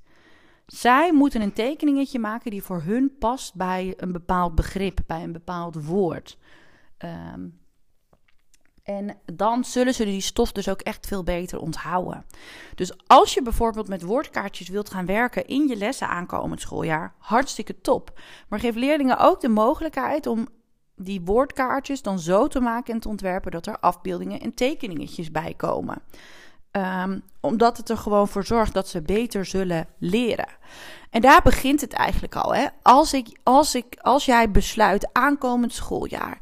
Zij 0.66 1.12
moeten 1.12 1.40
een 1.40 1.52
tekeningetje 1.52 2.19
maken 2.19 2.50
die 2.50 2.62
voor 2.62 2.83
hun 2.83 3.16
past 3.19 3.55
bij 3.55 3.95
een 3.97 4.12
bepaald 4.12 4.55
begrip, 4.55 5.00
bij 5.07 5.23
een 5.23 5.33
bepaald 5.33 5.85
woord. 5.85 6.38
Um, 6.99 7.65
En 8.83 9.19
dan 9.33 9.65
zullen 9.65 9.95
ze 9.95 10.05
die 10.05 10.21
stof 10.21 10.53
dus 10.53 10.69
ook 10.69 10.81
echt 10.81 11.07
veel 11.07 11.23
beter 11.23 11.59
onthouden. 11.59 12.25
Dus 12.75 12.93
als 13.07 13.35
je 13.35 13.43
bijvoorbeeld 13.43 13.88
met 13.88 14.03
woordkaartjes 14.03 14.69
wilt 14.69 14.91
gaan 14.91 15.07
werken 15.07 15.47
in 15.47 15.67
je 15.69 15.76
lessen 15.76 16.09
aankomend 16.09 16.61
schooljaar, 16.61 17.15
hartstikke 17.19 17.81
top. 17.81 18.21
Maar 18.49 18.61
geef 18.61 18.75
leerlingen 18.75 19.19
ook 19.19 19.41
de 19.41 19.49
mogelijkheid 19.49 20.26
om 20.26 20.49
die 20.97 21.21
woordkaartjes 21.21 22.03
dan 22.03 22.19
zo 22.19 22.47
te 22.47 22.61
maken 22.61 22.95
en 22.95 23.00
te 23.00 23.09
ontwerpen 23.09 23.50
dat 23.50 23.67
er 23.67 23.79
afbeeldingen 23.79 24.41
en 24.41 24.55
tekeningetjes 24.55 25.31
bij 25.31 25.55
komen. 25.55 26.03
Um, 26.73 27.23
omdat 27.41 27.76
het 27.76 27.88
er 27.88 27.99
gewoon 27.99 28.29
voor 28.29 28.45
zorgt 28.45 28.75
dat 28.75 28.88
ze 28.88 29.03
beter 29.03 29.45
zullen 29.45 29.88
leren. 29.99 30.49
En 31.11 31.21
daar 31.21 31.43
begint 31.43 31.81
het 31.81 31.93
eigenlijk 31.93 32.37
al. 32.37 32.55
Hè? 32.55 32.67
Als, 32.83 33.12
ik, 33.12 33.38
als, 33.43 33.75
ik, 33.75 33.97
als 34.00 34.25
jij 34.25 34.50
besluit 34.50 35.09
aankomend 35.12 35.73
schooljaar 35.73 36.38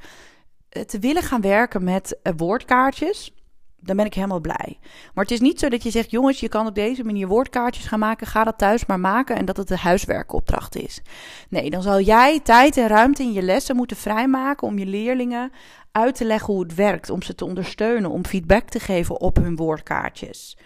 te 0.86 0.98
willen 0.98 1.22
gaan 1.22 1.40
werken 1.40 1.84
met 1.84 2.18
uh, 2.22 2.32
woordkaartjes, 2.36 3.32
dan 3.80 3.96
ben 3.96 4.06
ik 4.06 4.14
helemaal 4.14 4.40
blij. 4.40 4.78
Maar 5.14 5.24
het 5.24 5.32
is 5.32 5.40
niet 5.40 5.58
zo 5.58 5.68
dat 5.68 5.82
je 5.82 5.90
zegt: 5.90 6.10
jongens, 6.10 6.40
je 6.40 6.48
kan 6.48 6.66
op 6.66 6.74
deze 6.74 7.04
manier 7.04 7.28
woordkaartjes 7.28 7.86
gaan 7.86 7.98
maken. 7.98 8.26
Ga 8.26 8.44
dat 8.44 8.58
thuis 8.58 8.86
maar 8.86 9.00
maken 9.00 9.36
en 9.36 9.44
dat 9.44 9.56
het 9.56 9.68
de 9.68 9.76
huiswerkopdracht 9.76 10.76
is. 10.76 11.02
Nee, 11.48 11.70
dan 11.70 11.82
zal 11.82 12.00
jij 12.00 12.40
tijd 12.40 12.76
en 12.76 12.88
ruimte 12.88 13.22
in 13.22 13.32
je 13.32 13.42
lessen 13.42 13.76
moeten 13.76 13.96
vrijmaken 13.96 14.66
om 14.66 14.78
je 14.78 14.86
leerlingen 14.86 15.52
uit 15.92 16.14
te 16.14 16.24
leggen 16.24 16.54
hoe 16.54 16.62
het 16.62 16.74
werkt, 16.74 17.10
om 17.10 17.22
ze 17.22 17.34
te 17.34 17.44
ondersteunen, 17.44 18.10
om 18.10 18.26
feedback 18.26 18.68
te 18.68 18.80
geven 18.80 19.20
op 19.20 19.36
hun 19.36 19.56
woordkaartjes. 19.56 20.58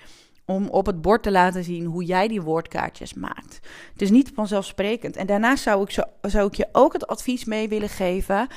Om 0.44 0.68
op 0.68 0.86
het 0.86 1.02
bord 1.02 1.22
te 1.22 1.30
laten 1.30 1.64
zien 1.64 1.84
hoe 1.84 2.04
jij 2.04 2.28
die 2.28 2.42
woordkaartjes 2.42 3.14
maakt. 3.14 3.60
Het 3.92 4.02
is 4.02 4.10
niet 4.10 4.30
vanzelfsprekend. 4.34 5.16
En 5.16 5.26
daarnaast 5.26 5.62
zou 5.62 5.82
ik, 5.82 5.90
zo, 5.90 6.02
zou 6.20 6.46
ik 6.46 6.54
je 6.54 6.68
ook 6.72 6.92
het 6.92 7.06
advies 7.06 7.44
mee 7.44 7.68
willen 7.68 7.88
geven 7.88 8.48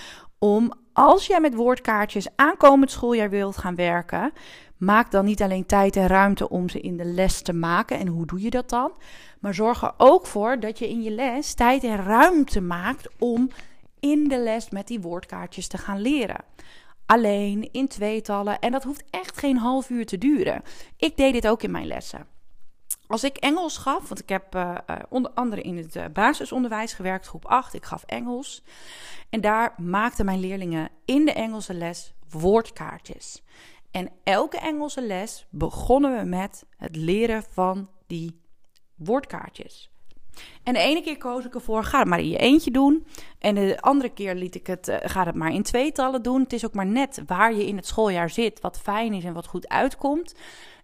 om 0.44 0.72
als 0.94 1.28
jij 1.28 1.40
met 1.40 1.56
woordkaartjes 1.56 2.28
aankomend 2.36 2.92
schooljaar 2.92 3.30
wilt 3.30 3.58
gaan 3.58 3.76
werken, 3.76 4.32
maak 4.78 5.12
dan 5.12 5.26
niet 5.26 5.42
alleen 5.42 5.66
tijd 5.66 5.96
en 5.96 6.08
ruimte 6.08 6.50
om 6.50 6.70
ze 6.70 6.80
in 6.80 6.98
de 6.98 7.06
les 7.06 7.42
te 7.42 7.54
maken. 7.54 8.00
En 8.00 8.08
hoe 8.08 8.26
doe 8.26 8.42
je 8.42 8.50
dat 8.50 8.70
dan? 8.70 8.92
Maar 9.40 9.54
zorg 9.54 9.82
er 9.82 9.94
ook 9.98 10.28
voor 10.28 10.60
dat 10.60 10.80
je 10.80 10.90
in 10.90 11.02
je 11.02 11.12
les 11.12 11.54
tijd 11.54 11.84
en 11.84 12.04
ruimte 12.04 12.62
maakt 12.62 13.10
om 13.20 13.50
in 14.00 14.28
de 14.28 14.40
les 14.40 14.70
met 14.70 14.88
die 14.88 15.02
woordkaartjes 15.02 15.68
te 15.68 15.78
gaan 15.78 16.02
leren. 16.02 16.44
Alleen 17.06 17.70
in 17.72 17.88
tweetallen 17.88 18.60
en 18.60 18.72
dat 18.72 18.84
hoeft 18.84 19.04
echt 19.10 19.38
geen 19.38 19.58
half 19.58 19.90
uur 19.90 20.06
te 20.06 20.18
duren. 20.18 20.62
Ik 20.98 21.18
deed 21.18 21.34
dit 21.34 21.48
ook 21.48 21.64
in 21.64 21.72
mijn 21.72 21.88
lessen. 21.88 22.26
Als 23.12 23.24
ik 23.24 23.38
Engels 23.38 23.78
gaf, 23.78 24.08
want 24.08 24.20
ik 24.20 24.30
heb 24.30 24.56
uh, 24.56 24.76
onder 25.10 25.32
andere 25.32 25.62
in 25.62 25.78
het 25.78 25.96
uh, 25.96 26.06
basisonderwijs 26.14 26.94
gewerkt, 26.94 27.28
groep 27.28 27.46
8, 27.46 27.74
ik 27.74 27.86
gaf 27.86 28.04
Engels. 28.04 28.64
En 29.30 29.42
daar 29.42 29.74
maakten 29.78 30.26
mijn 30.26 30.40
leerlingen 30.40 30.90
in 31.06 31.26
de 31.26 31.34
Engelse 31.34 31.74
les 31.74 32.14
woordkaartjes. 32.30 33.44
En 33.92 34.10
elke 34.24 34.58
Engelse 34.58 35.02
les 35.02 35.46
begonnen 35.50 36.18
we 36.18 36.26
met 36.26 36.66
het 36.78 36.96
leren 36.96 37.44
van 37.52 37.90
die 38.08 38.42
woordkaartjes. 38.96 39.92
En 40.64 40.74
de 40.74 40.80
ene 40.80 41.02
keer 41.02 41.18
koos 41.18 41.46
ik 41.46 41.56
ervoor, 41.56 41.84
ga 41.84 42.00
het 42.00 42.08
maar 42.08 42.20
in 42.20 42.30
je 42.30 42.38
eentje 42.38 42.72
doen. 42.72 43.06
En 43.40 43.56
de 43.56 43.82
andere 43.82 44.10
keer 44.10 44.36
liet 44.36 44.56
ik 44.56 44.68
het, 44.68 44.98
ga 45.04 45.26
het 45.26 45.36
maar 45.36 45.54
in 45.54 45.64
tweetallen 45.64 46.22
doen. 46.22 46.42
Het 46.42 46.54
is 46.54 46.66
ook 46.66 46.74
maar 46.74 46.86
net 46.86 47.22
waar 47.26 47.54
je 47.54 47.68
in 47.68 47.76
het 47.76 47.88
schooljaar 47.88 48.30
zit, 48.30 48.60
wat 48.60 48.80
fijn 48.80 49.14
is 49.14 49.24
en 49.24 49.34
wat 49.34 49.48
goed 49.48 49.68
uitkomt. 49.68 50.36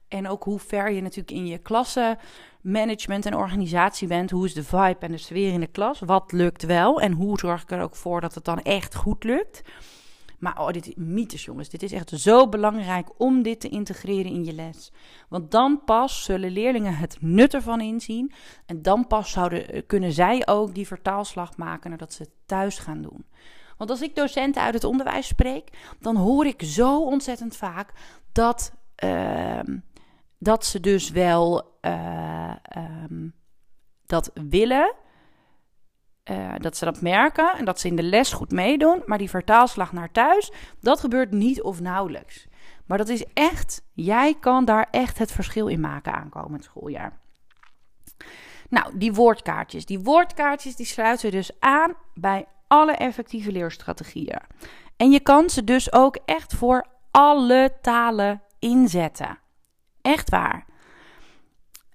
En 0.08 0.28
ook 0.28 0.44
hoe 0.44 0.60
ver 0.60 0.92
je 0.92 1.02
natuurlijk 1.02 1.38
in 1.38 1.48
je 1.48 1.58
klassenmanagement 1.58 3.26
en 3.26 3.36
organisatie 3.36 4.08
bent. 4.08 4.32
Hoe 4.32 4.46
is 4.46 4.54
de 4.54 4.64
vibe 4.64 4.98
en 5.00 5.12
de 5.12 5.18
sfeer 5.18 5.54
in 5.54 5.60
de 5.60 5.68
klas? 5.68 6.00
Wat 6.00 6.32
lukt 6.32 6.64
wel? 6.64 7.02
En 7.02 7.12
hoe 7.12 7.40
zorg 7.40 7.62
ik 7.62 7.72
er 7.72 7.82
ook 7.82 7.96
voor 7.96 8.22
dat 8.22 8.36
het 8.36 8.46
dan 8.46 8.62
echt 8.62 8.96
goed 8.96 9.24
lukt? 9.24 9.62
Maar 10.38 10.60
oh, 10.60 10.72
dit 10.72 10.98
mythes, 10.98 11.46
jongens. 11.46 11.70
Dit 11.70 11.84
is 11.84 11.92
echt 11.92 12.10
zo 12.10 12.50
belangrijk 12.50 13.10
om 13.18 13.42
dit 13.42 13.60
te 13.60 13.70
integreren 13.70 14.32
in 14.32 14.46
je 14.46 14.54
les. 14.54 14.92
Want 15.30 15.52
dan 15.52 15.82
pas 15.86 16.24
zullen 16.24 16.52
leerlingen 16.52 16.96
het 16.96 17.18
nut 17.20 17.54
ervan 17.54 17.82
inzien. 17.82 18.32
En 18.66 18.82
dan 18.82 19.08
pas 19.08 19.32
zouden, 19.32 19.70
eh, 19.70 19.82
kunnen 19.88 20.12
zij 20.12 20.48
ook 20.48 20.76
die 20.76 20.88
vertaalslag 20.88 21.58
maken 21.58 21.90
nadat 21.90 22.14
ze 22.14 22.30
thuis 22.46 22.80
gaan 22.80 23.02
doen. 23.02 23.26
Want 23.78 23.90
als 23.90 24.02
ik 24.02 24.16
docenten 24.16 24.62
uit 24.62 24.74
het 24.74 24.84
onderwijs 24.84 25.28
spreek, 25.28 25.70
dan 26.00 26.16
hoor 26.16 26.46
ik 26.46 26.62
zo 26.62 27.04
ontzettend 27.04 27.56
vaak 27.56 27.92
dat, 28.32 28.74
uh, 29.04 29.60
dat 30.38 30.66
ze 30.66 30.80
dus 30.80 31.10
wel 31.10 31.78
uh, 31.82 32.54
um, 33.04 33.34
dat 34.06 34.32
willen. 34.34 34.94
Uh, 36.32 36.54
dat 36.58 36.78
ze 36.78 36.86
dat 36.86 37.02
merken 37.02 37.58
en 37.58 37.66
dat 37.66 37.80
ze 37.80 37.88
in 37.88 37.96
de 37.96 38.04
les 38.04 38.34
goed 38.34 38.52
meedoen. 38.52 39.04
Maar 39.06 39.18
die 39.18 39.30
vertaalslag 39.30 39.92
naar 39.92 40.12
thuis, 40.12 40.52
dat 40.80 41.00
gebeurt 41.00 41.32
niet 41.32 41.62
of 41.62 41.80
nauwelijks. 41.82 42.48
Maar 42.86 42.98
dat 42.98 43.10
is 43.10 43.26
echt, 43.34 43.82
jij 43.94 44.36
kan 44.40 44.66
daar 44.66 44.88
echt 44.92 45.18
het 45.18 45.32
verschil 45.32 45.68
in 45.68 45.80
maken 45.80 46.14
aankomend 46.14 46.64
schooljaar. 46.64 47.20
Nou, 48.70 48.98
die 48.98 49.14
woordkaartjes. 49.14 49.86
Die 49.86 50.00
woordkaartjes 50.00 50.76
die 50.76 50.86
sluiten 50.86 51.32
dus 51.32 51.60
aan 51.60 51.94
bij 52.14 52.46
alle 52.68 52.92
effectieve 52.92 53.52
leerstrategieën. 53.52 54.42
En 54.98 55.12
je 55.12 55.20
kan 55.20 55.50
ze 55.50 55.64
dus 55.64 55.94
ook 55.94 56.18
echt 56.26 56.54
voor 56.54 56.86
alle 57.12 57.78
talen 57.82 58.42
inzetten. 58.60 59.40
Echt 60.08 60.30
waar. 60.30 60.66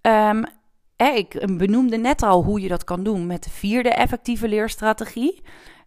Um, 0.03 0.45
ik 0.97 1.57
benoemde 1.57 1.97
net 1.97 2.23
al 2.23 2.45
hoe 2.45 2.61
je 2.61 2.69
dat 2.69 2.85
kan 2.85 3.03
doen 3.03 3.27
met 3.27 3.45
de 3.45 3.51
vierde 3.51 3.89
effectieve 3.89 4.49
leerstrategie. 4.49 5.43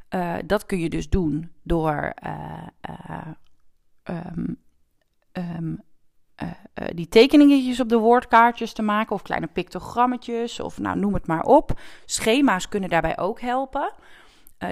Uh, 0.09 0.35
dat 0.45 0.65
kun 0.65 0.79
je 0.79 0.89
dus 0.89 1.09
doen 1.09 1.51
door 1.63 2.13
uh, 2.25 3.27
um, 4.03 4.57
um, 5.31 5.83
die 6.93 7.07
tekeningetjes 7.07 7.79
op 7.79 7.89
de 7.89 7.97
woordkaartjes 7.97 8.73
te 8.73 8.81
maken, 8.81 9.15
of 9.15 9.21
kleine 9.21 9.47
pictogrammetjes, 9.47 10.59
of 10.59 10.79
nou 10.79 10.99
noem 10.99 11.13
het 11.13 11.27
maar 11.27 11.43
op. 11.43 11.79
Schema's 12.05 12.69
kunnen 12.69 12.89
daarbij 12.89 13.17
ook 13.17 13.41
helpen. 13.41 13.93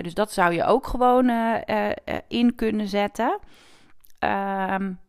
dus 0.02 0.14
dat 0.14 0.32
zou 0.32 0.54
je 0.54 0.64
ook 0.64 0.88
gewoon 0.88 1.30
in 2.28 2.56
kunnen 2.56 2.88
zetten. 2.88 3.40
Um, 4.20 5.00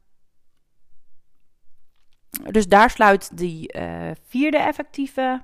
dus 2.51 2.69
daar 2.69 2.91
sluit 2.91 3.37
die 3.37 3.77
uh, 3.77 4.11
vierde 4.29 4.59
effectieve, 4.59 5.43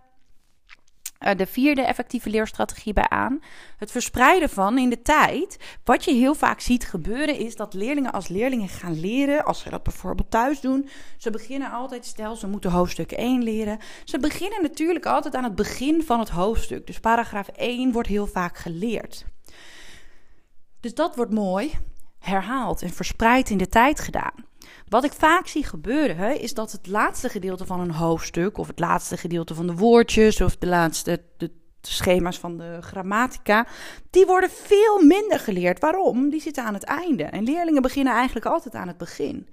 uh, 1.21 1.35
de 1.37 1.47
vierde 1.47 1.83
effectieve 1.83 2.31
leerstrategie 2.31 2.93
bij 2.93 3.09
aan. 3.09 3.41
Het 3.77 3.91
verspreiden 3.91 4.49
van 4.49 4.79
in 4.79 4.91
de 4.91 5.03
tijd. 5.03 5.57
Wat 5.85 6.05
je 6.05 6.13
heel 6.13 6.35
vaak 6.35 6.61
ziet 6.61 6.85
gebeuren 6.87 7.39
is 7.39 7.57
dat 7.57 7.75
leerlingen 7.75 8.13
als 8.13 8.29
leerlingen 8.29 8.69
gaan 8.69 9.01
leren, 9.01 9.45
als 9.45 9.61
ze 9.61 9.71
dat 9.71 9.83
bijvoorbeeld 9.83 10.31
thuis 10.31 10.61
doen. 10.61 10.89
Ze 11.19 11.31
beginnen 11.31 11.71
altijd, 11.71 12.07
stel 12.07 12.37
ze 12.37 12.47
moeten 12.47 12.71
hoofdstuk 12.71 13.13
1 13.13 13.43
leren. 13.43 13.79
Ze 14.05 14.19
beginnen 14.19 14.63
natuurlijk 14.63 15.07
altijd 15.07 15.35
aan 15.35 15.45
het 15.45 15.55
begin 15.55 16.03
van 16.03 16.19
het 16.19 16.29
hoofdstuk. 16.29 16.87
Dus 16.87 17.01
paragraaf 17.01 17.49
1 17.49 17.93
wordt 17.93 18.09
heel 18.09 18.27
vaak 18.27 18.59
geleerd. 18.59 19.25
Dus 20.81 20.95
dat 20.95 21.17
wordt 21.17 21.33
mooi 21.33 21.73
herhaald 22.19 22.83
en 22.83 22.91
verspreid 22.91 23.51
in 23.51 23.59
de 23.59 23.69
tijd 23.69 24.01
gedaan. 24.01 24.50
Wat 24.89 25.05
ik 25.05 25.13
vaak 25.13 25.47
zie 25.47 25.65
gebeuren, 25.65 26.41
is 26.41 26.55
dat 26.55 26.73
het 26.73 26.87
laatste 26.87 27.29
gedeelte 27.29 27.67
van 27.67 27.81
een 27.81 27.91
hoofdstuk, 27.91 28.59
of 28.59 28.67
het 28.67 28.79
laatste 28.79 29.17
gedeelte 29.17 29.55
van 29.55 29.67
de 29.67 29.75
woordjes, 29.75 30.41
of 30.41 30.57
de 30.57 30.67
laatste 30.67 31.23
de 31.37 31.51
schema's 31.81 32.39
van 32.39 32.57
de 32.57 32.79
grammatica, 32.81 33.67
die 34.11 34.27
worden 34.27 34.51
veel 34.51 35.03
minder 35.03 35.39
geleerd. 35.39 35.81
Waarom? 35.81 36.31
Die 36.31 36.41
zitten 36.41 36.65
aan 36.65 36.75
het 36.75 36.85
einde. 36.85 37.25
En 37.25 37.45
leerlingen 37.45 37.83
beginnen 37.83 38.13
eigenlijk 38.13 38.47
altijd 38.47 38.75
aan 38.75 38.89
het 38.89 38.99
begin. 38.99 39.49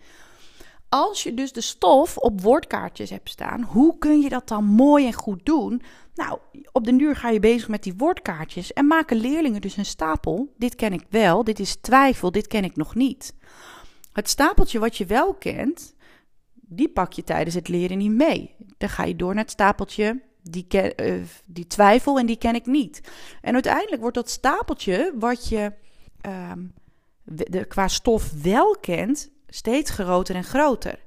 Als 0.89 1.23
je 1.23 1.33
dus 1.33 1.51
de 1.51 1.61
stof 1.61 2.17
op 2.17 2.41
woordkaartjes 2.41 3.09
hebt 3.09 3.29
staan, 3.29 3.61
hoe 3.61 3.97
kun 3.97 4.21
je 4.21 4.29
dat 4.29 4.47
dan 4.47 4.63
mooi 4.63 5.05
en 5.05 5.13
goed 5.13 5.45
doen? 5.45 5.81
Nou, 6.15 6.39
op 6.71 6.85
den 6.85 6.97
duur 6.97 7.15
ga 7.15 7.29
je 7.29 7.39
bezig 7.39 7.67
met 7.67 7.83
die 7.83 7.93
woordkaartjes 7.97 8.73
en 8.73 8.87
maken 8.87 9.17
leerlingen 9.17 9.61
dus 9.61 9.77
een 9.77 9.85
stapel. 9.85 10.53
Dit 10.57 10.75
ken 10.75 10.93
ik 10.93 11.03
wel, 11.09 11.43
dit 11.43 11.59
is 11.59 11.75
twijfel, 11.75 12.31
dit 12.31 12.47
ken 12.47 12.63
ik 12.63 12.75
nog 12.75 12.95
niet. 12.95 13.33
Het 14.17 14.29
stapeltje 14.29 14.79
wat 14.79 14.97
je 14.97 15.05
wel 15.05 15.33
kent, 15.33 15.95
die 16.53 16.89
pak 16.89 17.13
je 17.13 17.23
tijdens 17.23 17.55
het 17.55 17.67
leren 17.67 17.97
niet 17.97 18.11
mee. 18.11 18.55
Dan 18.77 18.89
ga 18.89 19.03
je 19.03 19.15
door 19.15 19.33
naar 19.33 19.43
het 19.43 19.51
stapeltje, 19.51 20.21
die, 20.41 20.67
uh, 21.01 21.23
die 21.45 21.67
twijfel 21.67 22.19
en 22.19 22.25
die 22.25 22.37
ken 22.37 22.55
ik 22.55 22.65
niet. 22.65 23.01
En 23.41 23.53
uiteindelijk 23.53 24.01
wordt 24.01 24.15
dat 24.15 24.29
stapeltje 24.29 25.13
wat 25.19 25.47
je 25.47 25.73
um, 26.51 26.73
de, 27.23 27.65
qua 27.65 27.87
stof 27.87 28.31
wel 28.41 28.77
kent, 28.81 29.29
steeds 29.47 29.91
groter 29.91 30.35
en 30.35 30.43
groter. 30.43 30.99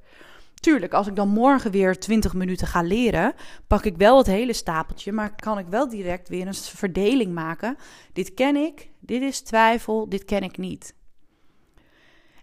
Tuurlijk, 0.53 0.93
als 0.93 1.07
ik 1.07 1.15
dan 1.15 1.29
morgen 1.29 1.71
weer 1.71 1.99
20 1.99 2.33
minuten 2.33 2.67
ga 2.67 2.81
leren, 2.81 3.33
pak 3.67 3.85
ik 3.85 3.97
wel 3.97 4.17
het 4.17 4.27
hele 4.27 4.53
stapeltje, 4.53 5.11
maar 5.11 5.35
kan 5.35 5.57
ik 5.57 5.67
wel 5.67 5.89
direct 5.89 6.29
weer 6.29 6.47
een 6.47 6.53
verdeling 6.53 7.33
maken. 7.33 7.77
Dit 8.13 8.33
ken 8.33 8.55
ik, 8.55 8.89
dit 8.99 9.21
is 9.21 9.41
twijfel, 9.41 10.09
dit 10.09 10.25
ken 10.25 10.43
ik 10.43 10.57
niet. 10.57 10.93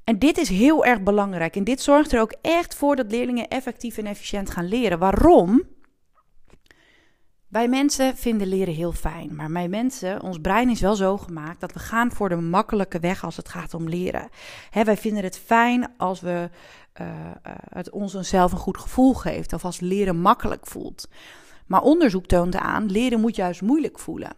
En 0.08 0.18
dit 0.18 0.38
is 0.38 0.48
heel 0.48 0.84
erg 0.84 1.02
belangrijk. 1.02 1.56
En 1.56 1.64
dit 1.64 1.80
zorgt 1.80 2.12
er 2.12 2.20
ook 2.20 2.34
echt 2.40 2.74
voor 2.74 2.96
dat 2.96 3.10
leerlingen 3.10 3.48
effectief 3.48 3.98
en 3.98 4.06
efficiënt 4.06 4.50
gaan 4.50 4.68
leren. 4.68 4.98
Waarom? 4.98 5.62
Wij 7.48 7.68
mensen 7.68 8.16
vinden 8.16 8.46
leren 8.46 8.74
heel 8.74 8.92
fijn, 8.92 9.34
maar 9.34 9.52
wij 9.52 9.68
mensen, 9.68 10.22
ons 10.22 10.40
brein 10.40 10.68
is 10.68 10.80
wel 10.80 10.94
zo 10.94 11.16
gemaakt 11.16 11.60
dat 11.60 11.72
we 11.72 11.78
gaan 11.78 12.12
voor 12.12 12.28
de 12.28 12.36
makkelijke 12.36 12.98
weg 12.98 13.24
als 13.24 13.36
het 13.36 13.48
gaat 13.48 13.74
om 13.74 13.88
leren. 13.88 14.28
Wij 14.84 14.96
vinden 14.96 15.24
het 15.24 15.38
fijn 15.38 15.92
als 15.96 16.20
we 16.20 16.50
uh, 17.00 17.06
het 17.68 17.90
ons 17.90 18.12
zelf 18.12 18.52
een 18.52 18.58
goed 18.58 18.78
gevoel 18.78 19.14
geeft 19.14 19.52
of 19.52 19.64
als 19.64 19.80
leren 19.80 20.20
makkelijk 20.20 20.66
voelt. 20.66 21.08
Maar 21.66 21.82
onderzoek 21.82 22.26
toont 22.26 22.56
aan, 22.56 22.90
leren 22.90 23.20
moet 23.20 23.36
juist 23.36 23.62
moeilijk 23.62 23.98
voelen. 23.98 24.32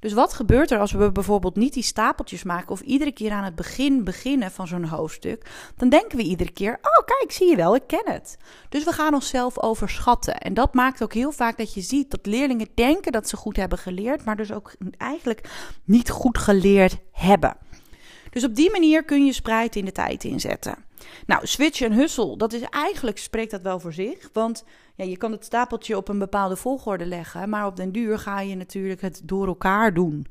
Dus 0.00 0.12
wat 0.12 0.32
gebeurt 0.32 0.70
er 0.70 0.78
als 0.78 0.92
we 0.92 1.12
bijvoorbeeld 1.12 1.56
niet 1.56 1.72
die 1.72 1.82
stapeltjes 1.82 2.42
maken 2.42 2.70
of 2.70 2.80
iedere 2.80 3.12
keer 3.12 3.30
aan 3.30 3.44
het 3.44 3.54
begin 3.54 4.04
beginnen 4.04 4.50
van 4.50 4.66
zo'n 4.66 4.84
hoofdstuk? 4.84 5.50
Dan 5.76 5.88
denken 5.88 6.16
we 6.16 6.24
iedere 6.24 6.52
keer: 6.52 6.72
oh 6.72 7.04
kijk, 7.04 7.32
zie 7.32 7.50
je 7.50 7.56
wel, 7.56 7.74
ik 7.74 7.86
ken 7.86 8.04
het. 8.04 8.36
Dus 8.68 8.84
we 8.84 8.92
gaan 8.92 9.14
onszelf 9.14 9.58
overschatten. 9.58 10.38
En 10.38 10.54
dat 10.54 10.74
maakt 10.74 11.02
ook 11.02 11.14
heel 11.14 11.32
vaak 11.32 11.58
dat 11.58 11.74
je 11.74 11.80
ziet 11.80 12.10
dat 12.10 12.26
leerlingen 12.26 12.68
denken 12.74 13.12
dat 13.12 13.28
ze 13.28 13.36
goed 13.36 13.56
hebben 13.56 13.78
geleerd, 13.78 14.24
maar 14.24 14.36
dus 14.36 14.52
ook 14.52 14.74
eigenlijk 14.96 15.48
niet 15.84 16.10
goed 16.10 16.38
geleerd 16.38 16.96
hebben. 17.12 17.56
Dus 18.30 18.44
op 18.44 18.54
die 18.54 18.70
manier 18.70 19.04
kun 19.04 19.24
je 19.24 19.32
spreid 19.32 19.76
in 19.76 19.84
de 19.84 19.92
tijd 19.92 20.24
inzetten. 20.24 20.85
Nou, 21.26 21.46
switch 21.46 21.80
en 21.80 21.92
hussel, 21.92 22.36
dat 22.36 22.52
is 22.52 22.60
eigenlijk, 22.60 23.18
spreekt 23.18 23.50
dat 23.50 23.62
wel 23.62 23.80
voor 23.80 23.92
zich. 23.92 24.30
Want 24.32 24.64
ja, 24.94 25.04
je 25.04 25.16
kan 25.16 25.32
het 25.32 25.44
stapeltje 25.44 25.96
op 25.96 26.08
een 26.08 26.18
bepaalde 26.18 26.56
volgorde 26.56 27.06
leggen, 27.06 27.48
maar 27.48 27.66
op 27.66 27.76
den 27.76 27.92
duur 27.92 28.18
ga 28.18 28.40
je 28.40 28.54
natuurlijk 28.54 29.00
het 29.00 29.20
door 29.24 29.46
elkaar 29.46 29.94
doen. 29.94 30.26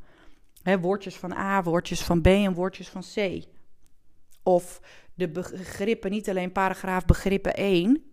Woordjes 0.81 1.15
van 1.15 1.31
A, 1.31 1.63
woordjes 1.63 2.03
van 2.03 2.21
B 2.21 2.27
en 2.27 2.53
woordjes 2.53 2.89
van 2.89 3.03
C. 3.13 3.43
Of 4.43 4.81
de 5.13 5.29
begrippen, 5.29 6.11
niet 6.11 6.29
alleen 6.29 6.51
paragraaf 6.51 7.05
begrippen 7.05 7.53
1, 7.53 8.03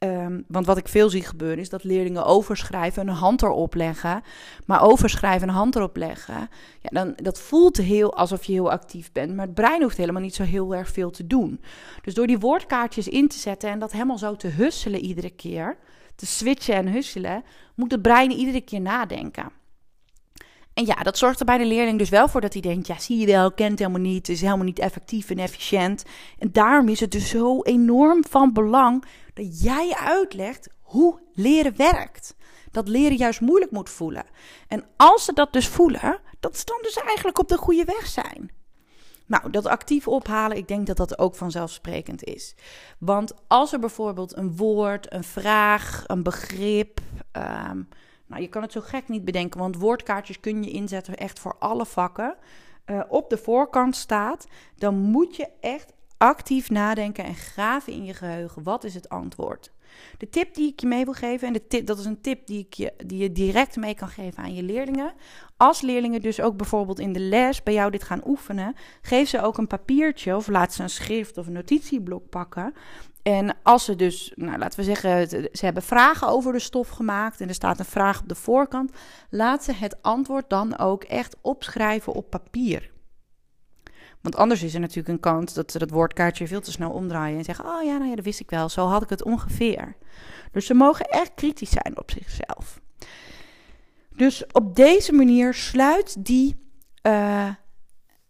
Um, 0.00 0.44
want 0.48 0.66
wat 0.66 0.76
ik 0.76 0.88
veel 0.88 1.10
zie 1.10 1.22
gebeuren 1.22 1.58
is 1.58 1.68
dat 1.68 1.84
leerlingen 1.84 2.24
overschrijven 2.24 3.02
en 3.02 3.08
een 3.08 3.14
hand 3.14 3.42
erop 3.42 3.74
leggen. 3.74 4.22
Maar 4.66 4.82
overschrijven 4.82 5.42
en 5.42 5.48
een 5.48 5.54
hand 5.54 5.76
erop 5.76 5.96
leggen, 5.96 6.48
ja, 6.80 6.88
dan, 6.90 7.14
dat 7.22 7.40
voelt 7.40 7.76
heel 7.76 8.14
alsof 8.14 8.44
je 8.44 8.52
heel 8.52 8.70
actief 8.70 9.12
bent. 9.12 9.34
Maar 9.34 9.46
het 9.46 9.54
brein 9.54 9.82
hoeft 9.82 9.96
helemaal 9.96 10.22
niet 10.22 10.34
zo 10.34 10.42
heel 10.42 10.74
erg 10.74 10.88
veel 10.88 11.10
te 11.10 11.26
doen. 11.26 11.60
Dus 12.02 12.14
door 12.14 12.26
die 12.26 12.38
woordkaartjes 12.38 13.08
in 13.08 13.28
te 13.28 13.38
zetten 13.38 13.70
en 13.70 13.78
dat 13.78 13.92
helemaal 13.92 14.18
zo 14.18 14.36
te 14.36 14.48
husselen 14.48 15.00
iedere 15.00 15.30
keer, 15.30 15.76
te 16.14 16.26
switchen 16.26 16.74
en 16.74 16.92
husselen, 16.92 17.44
moet 17.74 17.90
het 17.90 18.02
brein 18.02 18.30
iedere 18.30 18.60
keer 18.60 18.80
nadenken. 18.80 19.50
En 20.78 20.86
ja, 20.86 20.94
dat 20.94 21.18
zorgt 21.18 21.40
er 21.40 21.46
bij 21.46 21.58
de 21.58 21.64
leerling 21.64 21.98
dus 21.98 22.08
wel 22.08 22.28
voor 22.28 22.40
dat 22.40 22.52
hij 22.52 22.62
denkt: 22.62 22.86
ja, 22.86 22.98
zie 22.98 23.18
je 23.18 23.26
wel, 23.26 23.52
kent 23.52 23.78
helemaal 23.78 24.00
niet, 24.00 24.28
is 24.28 24.40
helemaal 24.40 24.64
niet 24.64 24.78
effectief 24.78 25.30
en 25.30 25.38
efficiënt. 25.38 26.04
En 26.38 26.52
daarom 26.52 26.88
is 26.88 27.00
het 27.00 27.10
dus 27.10 27.28
zo 27.28 27.62
enorm 27.62 28.24
van 28.28 28.52
belang 28.52 29.04
dat 29.34 29.62
jij 29.62 29.94
uitlegt 29.94 30.68
hoe 30.80 31.20
leren 31.32 31.76
werkt. 31.76 32.34
Dat 32.70 32.88
leren 32.88 33.16
juist 33.16 33.40
moeilijk 33.40 33.70
moet 33.70 33.90
voelen. 33.90 34.24
En 34.68 34.84
als 34.96 35.24
ze 35.24 35.32
dat 35.32 35.52
dus 35.52 35.68
voelen, 35.68 36.20
dat 36.40 36.58
ze 36.58 36.64
dan 36.64 36.78
dus 36.82 36.96
eigenlijk 36.96 37.38
op 37.38 37.48
de 37.48 37.56
goede 37.56 37.84
weg 37.84 38.06
zijn. 38.06 38.50
Nou, 39.26 39.50
dat 39.50 39.66
actief 39.66 40.08
ophalen, 40.08 40.56
ik 40.56 40.68
denk 40.68 40.86
dat 40.86 40.96
dat 40.96 41.18
ook 41.18 41.34
vanzelfsprekend 41.34 42.24
is. 42.24 42.54
Want 42.98 43.32
als 43.48 43.72
er 43.72 43.78
bijvoorbeeld 43.78 44.36
een 44.36 44.56
woord, 44.56 45.12
een 45.12 45.24
vraag, 45.24 46.04
een 46.06 46.22
begrip. 46.22 47.00
Ehm, 47.32 47.80
nou, 48.28 48.42
je 48.42 48.48
kan 48.48 48.62
het 48.62 48.72
zo 48.72 48.80
gek 48.80 49.08
niet 49.08 49.24
bedenken, 49.24 49.60
want 49.60 49.76
woordkaartjes 49.76 50.40
kun 50.40 50.62
je 50.62 50.70
inzetten 50.70 51.16
echt 51.16 51.38
voor 51.38 51.56
alle 51.58 51.86
vakken. 51.86 52.36
Uh, 52.86 53.02
op 53.08 53.30
de 53.30 53.38
voorkant 53.38 53.96
staat, 53.96 54.46
dan 54.76 54.94
moet 54.94 55.36
je 55.36 55.48
echt 55.60 55.92
actief 56.16 56.70
nadenken 56.70 57.24
en 57.24 57.34
graven 57.34 57.92
in 57.92 58.04
je 58.04 58.14
geheugen. 58.14 58.62
Wat 58.62 58.84
is 58.84 58.94
het 58.94 59.08
antwoord? 59.08 59.72
De 60.18 60.28
tip 60.28 60.54
die 60.54 60.72
ik 60.72 60.80
je 60.80 60.86
mee 60.86 61.04
wil 61.04 61.14
geven, 61.14 61.46
en 61.46 61.52
de 61.52 61.66
tip, 61.66 61.86
dat 61.86 61.98
is 61.98 62.04
een 62.04 62.20
tip 62.20 62.46
die, 62.46 62.58
ik 62.58 62.74
je, 62.74 62.92
die 63.06 63.18
je 63.18 63.32
direct 63.32 63.76
mee 63.76 63.94
kan 63.94 64.08
geven 64.08 64.42
aan 64.42 64.54
je 64.54 64.62
leerlingen. 64.62 65.12
Als 65.56 65.80
leerlingen 65.80 66.20
dus 66.20 66.40
ook 66.40 66.56
bijvoorbeeld 66.56 66.98
in 66.98 67.12
de 67.12 67.20
les 67.20 67.62
bij 67.62 67.74
jou 67.74 67.90
dit 67.90 68.02
gaan 68.02 68.26
oefenen, 68.26 68.74
geef 69.02 69.28
ze 69.28 69.42
ook 69.42 69.58
een 69.58 69.66
papiertje 69.66 70.36
of 70.36 70.48
laat 70.48 70.72
ze 70.72 70.82
een 70.82 70.90
schrift 70.90 71.38
of 71.38 71.46
een 71.46 71.52
notitieblok 71.52 72.28
pakken. 72.28 72.74
En 73.28 73.56
als 73.62 73.84
ze 73.84 73.96
dus, 73.96 74.32
nou, 74.34 74.58
laten 74.58 74.78
we 74.78 74.84
zeggen, 74.84 75.28
ze 75.28 75.64
hebben 75.64 75.82
vragen 75.82 76.28
over 76.28 76.52
de 76.52 76.58
stof 76.58 76.88
gemaakt 76.88 77.40
en 77.40 77.48
er 77.48 77.54
staat 77.54 77.78
een 77.78 77.84
vraag 77.84 78.20
op 78.20 78.28
de 78.28 78.34
voorkant, 78.34 78.92
laat 79.30 79.64
ze 79.64 79.72
het 79.72 80.02
antwoord 80.02 80.50
dan 80.50 80.78
ook 80.78 81.04
echt 81.04 81.36
opschrijven 81.40 82.12
op 82.12 82.30
papier. 82.30 82.90
Want 84.20 84.36
anders 84.36 84.62
is 84.62 84.74
er 84.74 84.80
natuurlijk 84.80 85.08
een 85.08 85.20
kans 85.20 85.54
dat 85.54 85.72
ze 85.72 85.78
dat 85.78 85.90
woordkaartje 85.90 86.46
veel 86.46 86.60
te 86.60 86.70
snel 86.70 86.90
omdraaien 86.90 87.38
en 87.38 87.44
zeggen: 87.44 87.64
Oh 87.64 87.82
ja, 87.82 87.96
nou 87.96 88.08
ja, 88.08 88.14
dat 88.14 88.24
wist 88.24 88.40
ik 88.40 88.50
wel, 88.50 88.68
zo 88.68 88.86
had 88.86 89.02
ik 89.02 89.08
het 89.08 89.24
ongeveer. 89.24 89.96
Dus 90.52 90.66
ze 90.66 90.74
mogen 90.74 91.06
echt 91.06 91.34
kritisch 91.34 91.70
zijn 91.70 91.98
op 91.98 92.10
zichzelf. 92.10 92.80
Dus 94.16 94.44
op 94.52 94.76
deze 94.76 95.12
manier 95.12 95.54
sluit 95.54 96.24
die, 96.24 96.70
uh, 97.02 97.48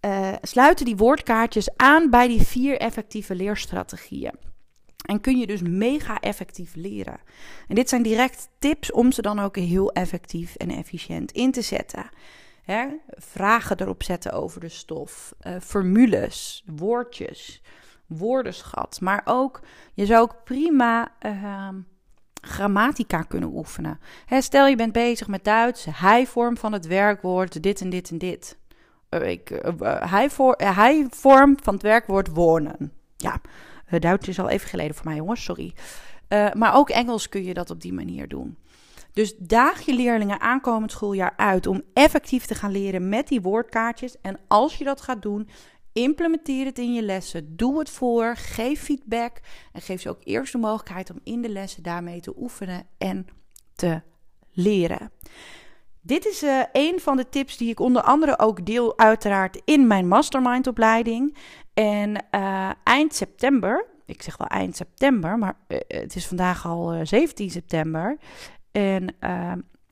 uh, 0.00 0.32
sluiten 0.42 0.84
die 0.84 0.96
woordkaartjes 0.96 1.76
aan 1.76 2.10
bij 2.10 2.28
die 2.28 2.42
vier 2.42 2.78
effectieve 2.78 3.34
leerstrategieën. 3.34 4.46
En 5.06 5.20
kun 5.20 5.38
je 5.38 5.46
dus 5.46 5.62
mega 5.62 6.20
effectief 6.20 6.74
leren. 6.74 7.20
En 7.68 7.74
dit 7.74 7.88
zijn 7.88 8.02
direct 8.02 8.48
tips 8.58 8.92
om 8.92 9.12
ze 9.12 9.22
dan 9.22 9.38
ook 9.38 9.56
heel 9.56 9.92
effectief 9.92 10.54
en 10.54 10.70
efficiënt 10.70 11.32
in 11.32 11.50
te 11.52 11.62
zetten. 11.62 12.10
Hè? 12.62 12.86
Vragen 13.08 13.80
erop 13.80 14.02
zetten 14.02 14.32
over 14.32 14.60
de 14.60 14.68
stof, 14.68 15.34
uh, 15.46 15.52
formules, 15.60 16.64
woordjes, 16.66 17.62
woordenschat. 18.06 19.00
Maar 19.00 19.22
ook, 19.24 19.60
je 19.94 20.06
zou 20.06 20.22
ook 20.22 20.44
prima 20.44 21.12
uh, 21.26 21.68
grammatica 22.40 23.22
kunnen 23.22 23.50
oefenen. 23.54 24.00
Hè, 24.26 24.40
stel 24.40 24.66
je 24.66 24.76
bent 24.76 24.92
bezig 24.92 25.28
met 25.28 25.44
Duits, 25.44 25.86
hij-vorm 25.90 26.56
van 26.56 26.72
het 26.72 26.86
werkwoord 26.86 27.62
dit 27.62 27.80
en 27.80 27.90
dit 27.90 28.10
en 28.10 28.18
dit. 28.18 28.58
Uh, 29.10 29.28
ik, 29.28 29.72
hij-vorm 30.64 31.56
van 31.62 31.74
het 31.74 31.82
werkwoord 31.82 32.28
wonen. 32.28 32.92
Ja, 33.16 33.40
Duits 33.90 34.28
is 34.28 34.38
al 34.38 34.48
even 34.48 34.68
geleden 34.68 34.94
voor 34.94 35.06
mij, 35.06 35.16
jongens, 35.16 35.44
sorry. 35.44 35.74
maar 36.28 36.74
ook 36.74 36.90
Engels 36.90 37.28
kun 37.28 37.44
je 37.44 37.54
dat 37.54 37.70
op 37.70 37.80
die 37.80 37.92
manier 37.92 38.28
doen. 38.28 38.56
Dus 39.12 39.34
daag 39.38 39.80
je 39.80 39.94
leerlingen 39.94 40.40
aankomend 40.40 40.90
schooljaar 40.90 41.32
uit 41.36 41.66
om 41.66 41.82
effectief 41.92 42.46
te 42.46 42.54
gaan 42.54 42.70
leren 42.70 43.08
met 43.08 43.28
die 43.28 43.40
woordkaartjes. 43.40 44.20
En 44.20 44.38
als 44.48 44.76
je 44.76 44.84
dat 44.84 45.00
gaat 45.00 45.22
doen, 45.22 45.48
implementeer 45.92 46.64
het 46.64 46.78
in 46.78 46.94
je 46.94 47.02
lessen. 47.02 47.56
Doe 47.56 47.78
het 47.78 47.90
voor, 47.90 48.36
geef 48.36 48.82
feedback 48.82 49.40
en 49.72 49.80
geef 49.80 50.00
ze 50.00 50.08
ook 50.08 50.20
eerst 50.24 50.52
de 50.52 50.58
mogelijkheid 50.58 51.10
om 51.10 51.20
in 51.24 51.42
de 51.42 51.48
lessen 51.48 51.82
daarmee 51.82 52.20
te 52.20 52.34
oefenen 52.38 52.86
en 52.98 53.26
te 53.74 54.02
leren. 54.50 55.10
Dit 56.00 56.26
is 56.26 56.42
uh, 56.42 56.62
een 56.72 57.00
van 57.00 57.16
de 57.16 57.28
tips 57.28 57.56
die 57.56 57.70
ik 57.70 57.80
onder 57.80 58.02
andere 58.02 58.38
ook 58.38 58.66
deel, 58.66 58.98
uiteraard 58.98 59.60
in 59.64 59.86
mijn 59.86 60.08
mastermind-opleiding. 60.08 61.36
En 61.74 62.24
uh, 62.30 62.70
eind 62.84 63.14
september, 63.14 63.86
ik 64.06 64.22
zeg 64.22 64.36
wel 64.36 64.48
eind 64.48 64.76
september, 64.76 65.38
maar 65.38 65.56
uh, 65.68 65.78
het 65.88 66.16
is 66.16 66.26
vandaag 66.26 66.66
al 66.66 67.00
17 67.02 67.50
september. 67.50 68.18
En 68.72 69.16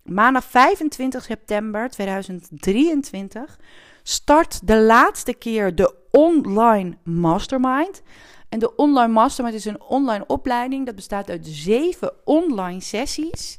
maandag 0.02 0.44
25 0.44 1.24
september 1.24 1.90
2023 1.90 3.58
start 4.02 4.66
de 4.66 4.76
laatste 4.76 5.34
keer 5.34 5.74
de 5.74 5.94
online 6.10 6.96
mastermind. 7.04 8.02
En 8.48 8.58
de 8.58 8.76
online 8.76 9.12
mastermind 9.12 9.56
is 9.56 9.64
een 9.64 9.80
online 9.80 10.24
opleiding. 10.26 10.86
Dat 10.86 10.94
bestaat 10.94 11.30
uit 11.30 11.46
zeven 11.46 12.12
online 12.24 12.80
sessies. 12.80 13.56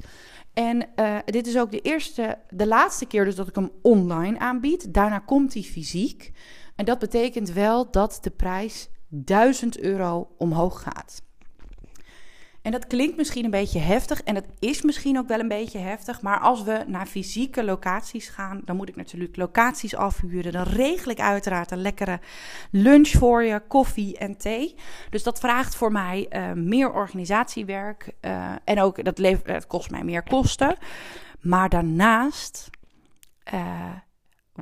En 0.58 0.90
uh, 0.96 1.18
dit 1.26 1.48
is 1.48 1.58
ook 1.58 1.72
de 1.72 1.82
eerste, 1.82 2.38
de 2.50 2.68
laatste 2.68 3.06
keer 3.06 3.26
dus 3.26 3.36
dat 3.36 3.48
ik 3.48 3.56
hem 3.56 3.72
online 3.82 4.40
aanbied. 4.40 4.94
Daarna 4.94 5.20
komt 5.20 5.54
hij 5.54 5.64
fysiek. 5.64 6.32
En 6.76 6.86
dat 6.86 7.00
betekent 7.00 7.52
wel 7.52 7.92
dat 7.92 8.20
de 8.22 8.30
prijs 8.30 8.90
1000 9.08 9.80
euro 9.80 10.28
omhoog 10.38 10.82
gaat. 10.82 11.22
En 12.68 12.74
dat 12.74 12.88
klinkt 12.88 13.18
misschien 13.18 13.46
een 13.46 13.52
beetje 13.52 13.80
heftig 13.80 14.24
en 14.24 14.34
dat 14.34 14.46
is 14.60 14.82
misschien 14.82 15.18
ook 15.18 15.28
wel 15.28 15.40
een 15.40 15.48
beetje 15.48 15.80
heftig. 15.80 16.22
Maar 16.22 16.40
als 16.40 16.64
we 16.64 16.84
naar 16.88 17.06
fysieke 17.06 17.64
locaties 17.64 18.30
gaan, 18.30 18.62
dan 18.66 18.76
moet 18.76 18.90
ik 18.90 18.96
natuurlijk 18.96 19.36
locaties 19.36 19.96
afhuren. 19.96 20.52
Dan 20.52 20.64
regel 20.64 21.12
ik 21.12 21.20
uiteraard 21.20 21.72
een 21.72 21.82
lekkere 21.82 22.20
lunch 22.72 23.10
voor 23.10 23.44
je, 23.44 23.62
koffie 23.68 24.18
en 24.18 24.38
thee. 24.38 24.76
Dus 25.10 25.24
dat 25.24 25.40
vraagt 25.40 25.76
voor 25.76 25.92
mij 25.92 26.28
uh, 26.30 26.52
meer 26.52 26.92
organisatiewerk. 26.92 28.14
Uh, 28.22 28.52
en 28.64 28.82
ook 28.82 29.04
dat 29.04 29.68
kost 29.68 29.92
mij 29.92 30.04
meer 30.04 30.24
kosten. 30.24 30.78
Maar 31.42 31.70
daarnaast, 31.70 32.70
uh, 33.54 33.92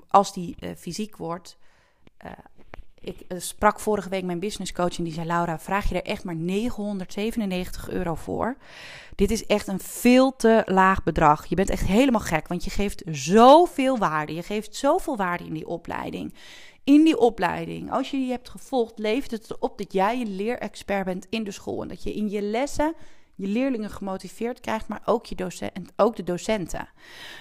als 0.07 0.33
die 0.33 0.55
fysiek 0.77 1.17
wordt 1.17 1.57
ik 3.05 3.19
eh, 3.27 3.39
sprak 3.39 3.79
vorige 3.79 4.09
week 4.09 4.23
mijn 4.23 4.39
business 4.39 4.71
coach 4.71 4.97
en 4.97 5.03
die 5.03 5.13
zei: 5.13 5.27
Laura, 5.27 5.59
vraag 5.59 5.89
je 5.89 5.95
er 5.95 6.09
echt 6.09 6.23
maar 6.23 6.35
997 6.35 7.89
euro 7.89 8.15
voor? 8.15 8.57
Dit 9.15 9.31
is 9.31 9.45
echt 9.45 9.67
een 9.67 9.79
veel 9.79 10.35
te 10.35 10.61
laag 10.65 11.03
bedrag. 11.03 11.45
Je 11.45 11.55
bent 11.55 11.69
echt 11.69 11.85
helemaal 11.85 12.21
gek, 12.21 12.47
want 12.47 12.63
je 12.63 12.69
geeft 12.69 13.03
zoveel 13.05 13.97
waarde. 13.97 14.33
Je 14.33 14.43
geeft 14.43 14.75
zoveel 14.75 15.17
waarde 15.17 15.43
in 15.43 15.53
die 15.53 15.67
opleiding. 15.67 16.33
In 16.83 17.03
die 17.03 17.17
opleiding, 17.17 17.91
als 17.91 18.11
je 18.11 18.17
die 18.17 18.31
hebt 18.31 18.49
gevolgd, 18.49 18.99
levert 18.99 19.31
het 19.31 19.51
erop 19.51 19.77
dat 19.77 19.93
jij 19.93 20.21
een 20.21 20.35
leerexpert 20.35 21.05
bent 21.05 21.27
in 21.29 21.43
de 21.43 21.51
school. 21.51 21.81
En 21.81 21.87
dat 21.87 22.03
je 22.03 22.13
in 22.13 22.29
je 22.29 22.41
lessen 22.41 22.95
je 23.35 23.47
leerlingen 23.47 23.89
gemotiveerd 23.89 24.59
krijgt, 24.59 24.87
maar 24.87 25.01
ook, 25.05 25.25
je 25.25 25.35
docent, 25.35 25.91
ook 25.95 26.15
de 26.15 26.23
docenten. 26.23 26.89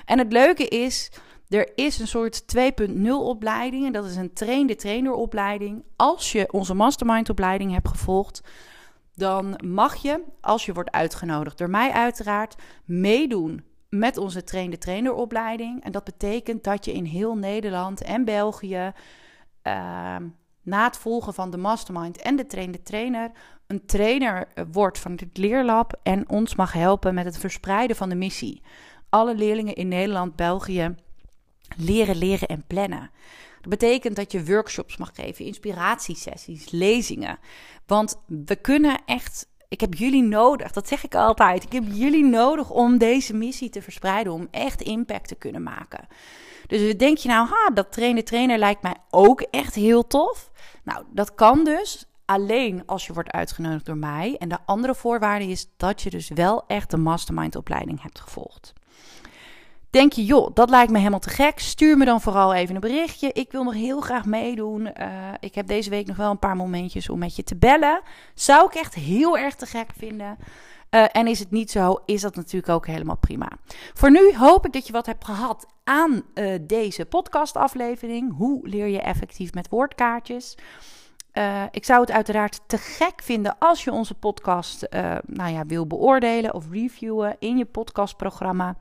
En 0.04 0.18
het 0.18 0.32
leuke 0.32 0.68
is, 0.68 1.10
er 1.54 1.72
is 1.74 1.98
een 1.98 2.08
soort 2.08 2.42
2.0 2.56 3.10
opleiding 3.10 3.86
en 3.86 3.92
dat 3.92 4.04
is 4.04 4.16
een 4.16 4.32
train-de-trainer 4.32 5.12
opleiding. 5.12 5.84
Als 5.96 6.32
je 6.32 6.52
onze 6.52 6.74
mastermind 6.74 7.30
opleiding 7.30 7.72
hebt 7.72 7.88
gevolgd, 7.88 8.42
dan 9.14 9.60
mag 9.64 9.94
je, 9.94 10.22
als 10.40 10.66
je 10.66 10.72
wordt 10.72 10.90
uitgenodigd 10.90 11.58
door 11.58 11.70
mij 11.70 11.90
uiteraard, 11.90 12.54
meedoen 12.84 13.64
met 13.88 14.16
onze 14.16 14.44
trainde 14.44 14.78
trainer 14.78 15.12
opleiding. 15.12 15.84
En 15.84 15.92
dat 15.92 16.04
betekent 16.04 16.64
dat 16.64 16.84
je 16.84 16.92
in 16.92 17.04
heel 17.04 17.36
Nederland 17.36 18.02
en 18.02 18.24
België 18.24 18.92
uh, 19.62 20.16
na 20.62 20.84
het 20.84 20.96
volgen 20.96 21.34
van 21.34 21.50
de 21.50 21.56
mastermind 21.56 22.22
en 22.22 22.36
de 22.36 22.46
trainde 22.46 22.82
trainer 22.82 23.30
een 23.66 23.86
trainer 23.86 24.48
wordt 24.72 24.98
van 24.98 25.12
het 25.12 25.36
leerlab 25.38 26.00
en 26.02 26.28
ons 26.28 26.54
mag 26.54 26.72
helpen 26.72 27.14
met 27.14 27.24
het 27.24 27.38
verspreiden 27.38 27.96
van 27.96 28.08
de 28.08 28.14
missie. 28.14 28.62
Alle 29.08 29.34
leerlingen 29.34 29.74
in 29.74 29.88
Nederland, 29.88 30.36
België 30.36 30.94
leren, 31.76 32.16
leren 32.16 32.48
en 32.48 32.64
plannen. 32.66 33.10
Dat 33.60 33.70
betekent 33.70 34.16
dat 34.16 34.32
je 34.32 34.44
workshops 34.44 34.96
mag 34.96 35.10
geven, 35.14 35.44
inspiratiesessies, 35.44 36.70
lezingen. 36.70 37.38
Want 37.86 38.16
we 38.26 38.56
kunnen 38.56 39.02
echt 39.06 39.46
ik 39.74 39.80
heb 39.80 39.94
jullie 39.94 40.22
nodig, 40.22 40.72
dat 40.72 40.88
zeg 40.88 41.04
ik 41.04 41.14
altijd. 41.14 41.62
Ik 41.62 41.72
heb 41.72 41.84
jullie 41.90 42.24
nodig 42.24 42.70
om 42.70 42.98
deze 42.98 43.34
missie 43.34 43.70
te 43.70 43.82
verspreiden, 43.82 44.32
om 44.32 44.48
echt 44.50 44.82
impact 44.82 45.28
te 45.28 45.34
kunnen 45.34 45.62
maken. 45.62 46.06
Dus 46.66 46.96
denk 46.96 47.18
je 47.18 47.28
nou, 47.28 47.48
ha, 47.48 47.70
dat 47.74 47.92
trainer 47.92 48.24
trainer 48.24 48.58
lijkt 48.58 48.82
mij 48.82 48.94
ook 49.10 49.40
echt 49.40 49.74
heel 49.74 50.06
tof. 50.06 50.50
Nou, 50.84 51.04
dat 51.10 51.34
kan 51.34 51.64
dus 51.64 52.04
alleen 52.24 52.82
als 52.86 53.06
je 53.06 53.12
wordt 53.12 53.30
uitgenodigd 53.30 53.86
door 53.86 53.96
mij. 53.96 54.36
En 54.38 54.48
de 54.48 54.58
andere 54.66 54.94
voorwaarde 54.94 55.46
is 55.46 55.68
dat 55.76 56.02
je 56.02 56.10
dus 56.10 56.28
wel 56.28 56.64
echt 56.66 56.90
de 56.90 56.96
mastermind 56.96 57.56
opleiding 57.56 58.02
hebt 58.02 58.20
gevolgd. 58.20 58.72
Denk 59.94 60.12
je, 60.12 60.24
joh, 60.24 60.50
dat 60.54 60.70
lijkt 60.70 60.92
me 60.92 60.98
helemaal 60.98 61.18
te 61.18 61.30
gek. 61.30 61.58
Stuur 61.58 61.96
me 61.96 62.04
dan 62.04 62.20
vooral 62.20 62.54
even 62.54 62.74
een 62.74 62.80
berichtje. 62.80 63.32
Ik 63.32 63.52
wil 63.52 63.64
nog 63.64 63.74
heel 63.74 64.00
graag 64.00 64.24
meedoen. 64.24 64.80
Uh, 64.80 65.32
ik 65.40 65.54
heb 65.54 65.66
deze 65.66 65.90
week 65.90 66.06
nog 66.06 66.16
wel 66.16 66.30
een 66.30 66.38
paar 66.38 66.56
momentjes 66.56 67.08
om 67.08 67.18
met 67.18 67.36
je 67.36 67.42
te 67.42 67.56
bellen. 67.56 68.00
Zou 68.34 68.66
ik 68.66 68.74
echt 68.74 68.94
heel 68.94 69.38
erg 69.38 69.54
te 69.54 69.66
gek 69.66 69.90
vinden. 69.96 70.36
Uh, 70.90 71.04
en 71.12 71.26
is 71.26 71.38
het 71.38 71.50
niet 71.50 71.70
zo, 71.70 71.96
is 72.04 72.20
dat 72.20 72.36
natuurlijk 72.36 72.72
ook 72.72 72.86
helemaal 72.86 73.16
prima. 73.16 73.48
Voor 73.92 74.10
nu 74.10 74.34
hoop 74.36 74.66
ik 74.66 74.72
dat 74.72 74.86
je 74.86 74.92
wat 74.92 75.06
hebt 75.06 75.24
gehad 75.24 75.66
aan 75.84 76.22
uh, 76.34 76.54
deze 76.60 77.04
podcastaflevering. 77.04 78.36
Hoe 78.36 78.68
leer 78.68 78.86
je 78.86 79.00
effectief 79.00 79.52
met 79.52 79.68
woordkaartjes? 79.68 80.56
Uh, 81.38 81.62
ik 81.70 81.84
zou 81.84 82.00
het 82.00 82.10
uiteraard 82.10 82.60
te 82.66 82.78
gek 82.78 83.22
vinden 83.22 83.56
als 83.58 83.84
je 83.84 83.92
onze 83.92 84.14
podcast 84.14 84.86
uh, 84.90 85.16
nou 85.26 85.52
ja, 85.52 85.66
wil 85.66 85.86
beoordelen 85.86 86.54
of 86.54 86.70
reviewen 86.70 87.36
in 87.38 87.56
je 87.56 87.64
podcastprogramma. 87.64 88.76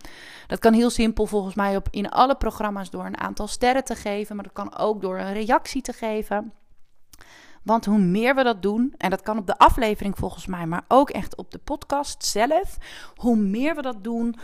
Dat 0.48 0.60
kan 0.60 0.74
heel 0.74 0.89
simpel 0.89 1.26
volgens 1.26 1.56
mij 1.56 1.76
op 1.76 1.88
in 1.92 2.10
alle 2.10 2.36
programma's 2.36 2.89
door 2.89 3.06
een 3.06 3.20
aantal 3.20 3.48
sterren 3.48 3.84
te 3.84 3.96
geven, 3.96 4.36
maar 4.36 4.44
dat 4.44 4.54
kan 4.54 4.78
ook 4.78 5.02
door 5.02 5.20
een 5.20 5.34
reactie 5.34 5.82
te 5.82 5.94
geven. 5.94 6.54
Want 7.63 7.86
hoe 7.86 8.00
meer 8.00 8.36
we 8.36 8.44
dat 8.44 8.62
doen, 8.62 8.94
en 8.98 9.10
dat 9.10 9.22
kan 9.22 9.38
op 9.38 9.48
de 9.48 9.58
aflevering 9.58 10.18
volgens 10.18 10.46
mij, 10.46 10.66
maar 10.66 10.84
ook 10.88 11.10
echt 11.10 11.36
op 11.36 11.52
de 11.52 11.60
podcast 11.60 12.26
zelf, 12.26 12.78
hoe 13.16 13.36
meer 13.36 13.76
we 13.76 13.82
dat 13.82 14.04
doen, 14.04 14.36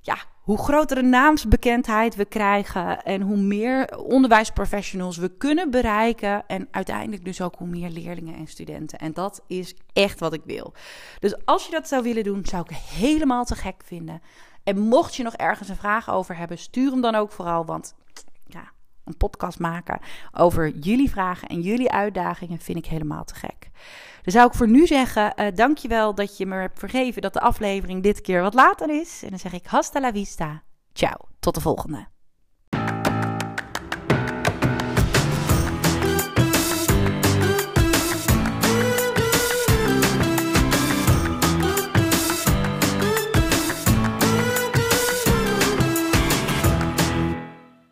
ja, 0.00 0.16
hoe 0.42 0.58
grotere 0.58 1.02
naamsbekendheid 1.02 2.14
we 2.14 2.24
krijgen 2.24 3.02
en 3.02 3.20
hoe 3.20 3.36
meer 3.36 3.98
onderwijsprofessionals 3.98 5.16
we 5.16 5.36
kunnen 5.36 5.70
bereiken. 5.70 6.46
En 6.46 6.68
uiteindelijk 6.70 7.24
dus 7.24 7.40
ook 7.40 7.54
hoe 7.58 7.66
meer 7.66 7.90
leerlingen 7.90 8.34
en 8.34 8.46
studenten. 8.46 8.98
En 8.98 9.12
dat 9.12 9.42
is 9.46 9.74
echt 9.92 10.20
wat 10.20 10.32
ik 10.32 10.42
wil. 10.44 10.72
Dus 11.18 11.44
als 11.44 11.66
je 11.66 11.72
dat 11.72 11.88
zou 11.88 12.02
willen 12.02 12.24
doen, 12.24 12.44
zou 12.44 12.64
ik 12.68 12.76
helemaal 12.76 13.44
te 13.44 13.54
gek 13.54 13.82
vinden. 13.84 14.22
En 14.64 14.78
mocht 14.78 15.14
je 15.14 15.22
nog 15.22 15.34
ergens 15.34 15.68
een 15.68 15.76
vraag 15.76 16.10
over 16.10 16.36
hebben, 16.36 16.58
stuur 16.58 16.90
hem 16.90 17.00
dan 17.00 17.14
ook 17.14 17.32
vooral. 17.32 17.64
Want 17.64 17.94
een 19.04 19.16
podcast 19.16 19.58
maken 19.58 20.00
over 20.32 20.68
jullie 20.68 21.10
vragen 21.10 21.48
en 21.48 21.60
jullie 21.60 21.90
uitdagingen 21.90 22.58
vind 22.58 22.78
ik 22.78 22.86
helemaal 22.86 23.24
te 23.24 23.34
gek. 23.34 23.70
Dan 24.22 24.32
zou 24.32 24.46
ik 24.46 24.54
voor 24.54 24.68
nu 24.68 24.86
zeggen, 24.86 25.32
uh, 25.36 25.46
dankjewel 25.54 26.14
dat 26.14 26.36
je 26.36 26.46
me 26.46 26.54
hebt 26.54 26.78
vergeven 26.78 27.22
dat 27.22 27.32
de 27.32 27.40
aflevering 27.40 28.02
dit 28.02 28.20
keer 28.20 28.42
wat 28.42 28.54
later 28.54 29.00
is. 29.00 29.22
En 29.22 29.30
dan 29.30 29.38
zeg 29.38 29.52
ik 29.52 29.66
hasta 29.66 30.00
la 30.00 30.12
vista. 30.12 30.62
Ciao, 30.92 31.16
tot 31.40 31.54
de 31.54 31.60
volgende. 31.60 32.11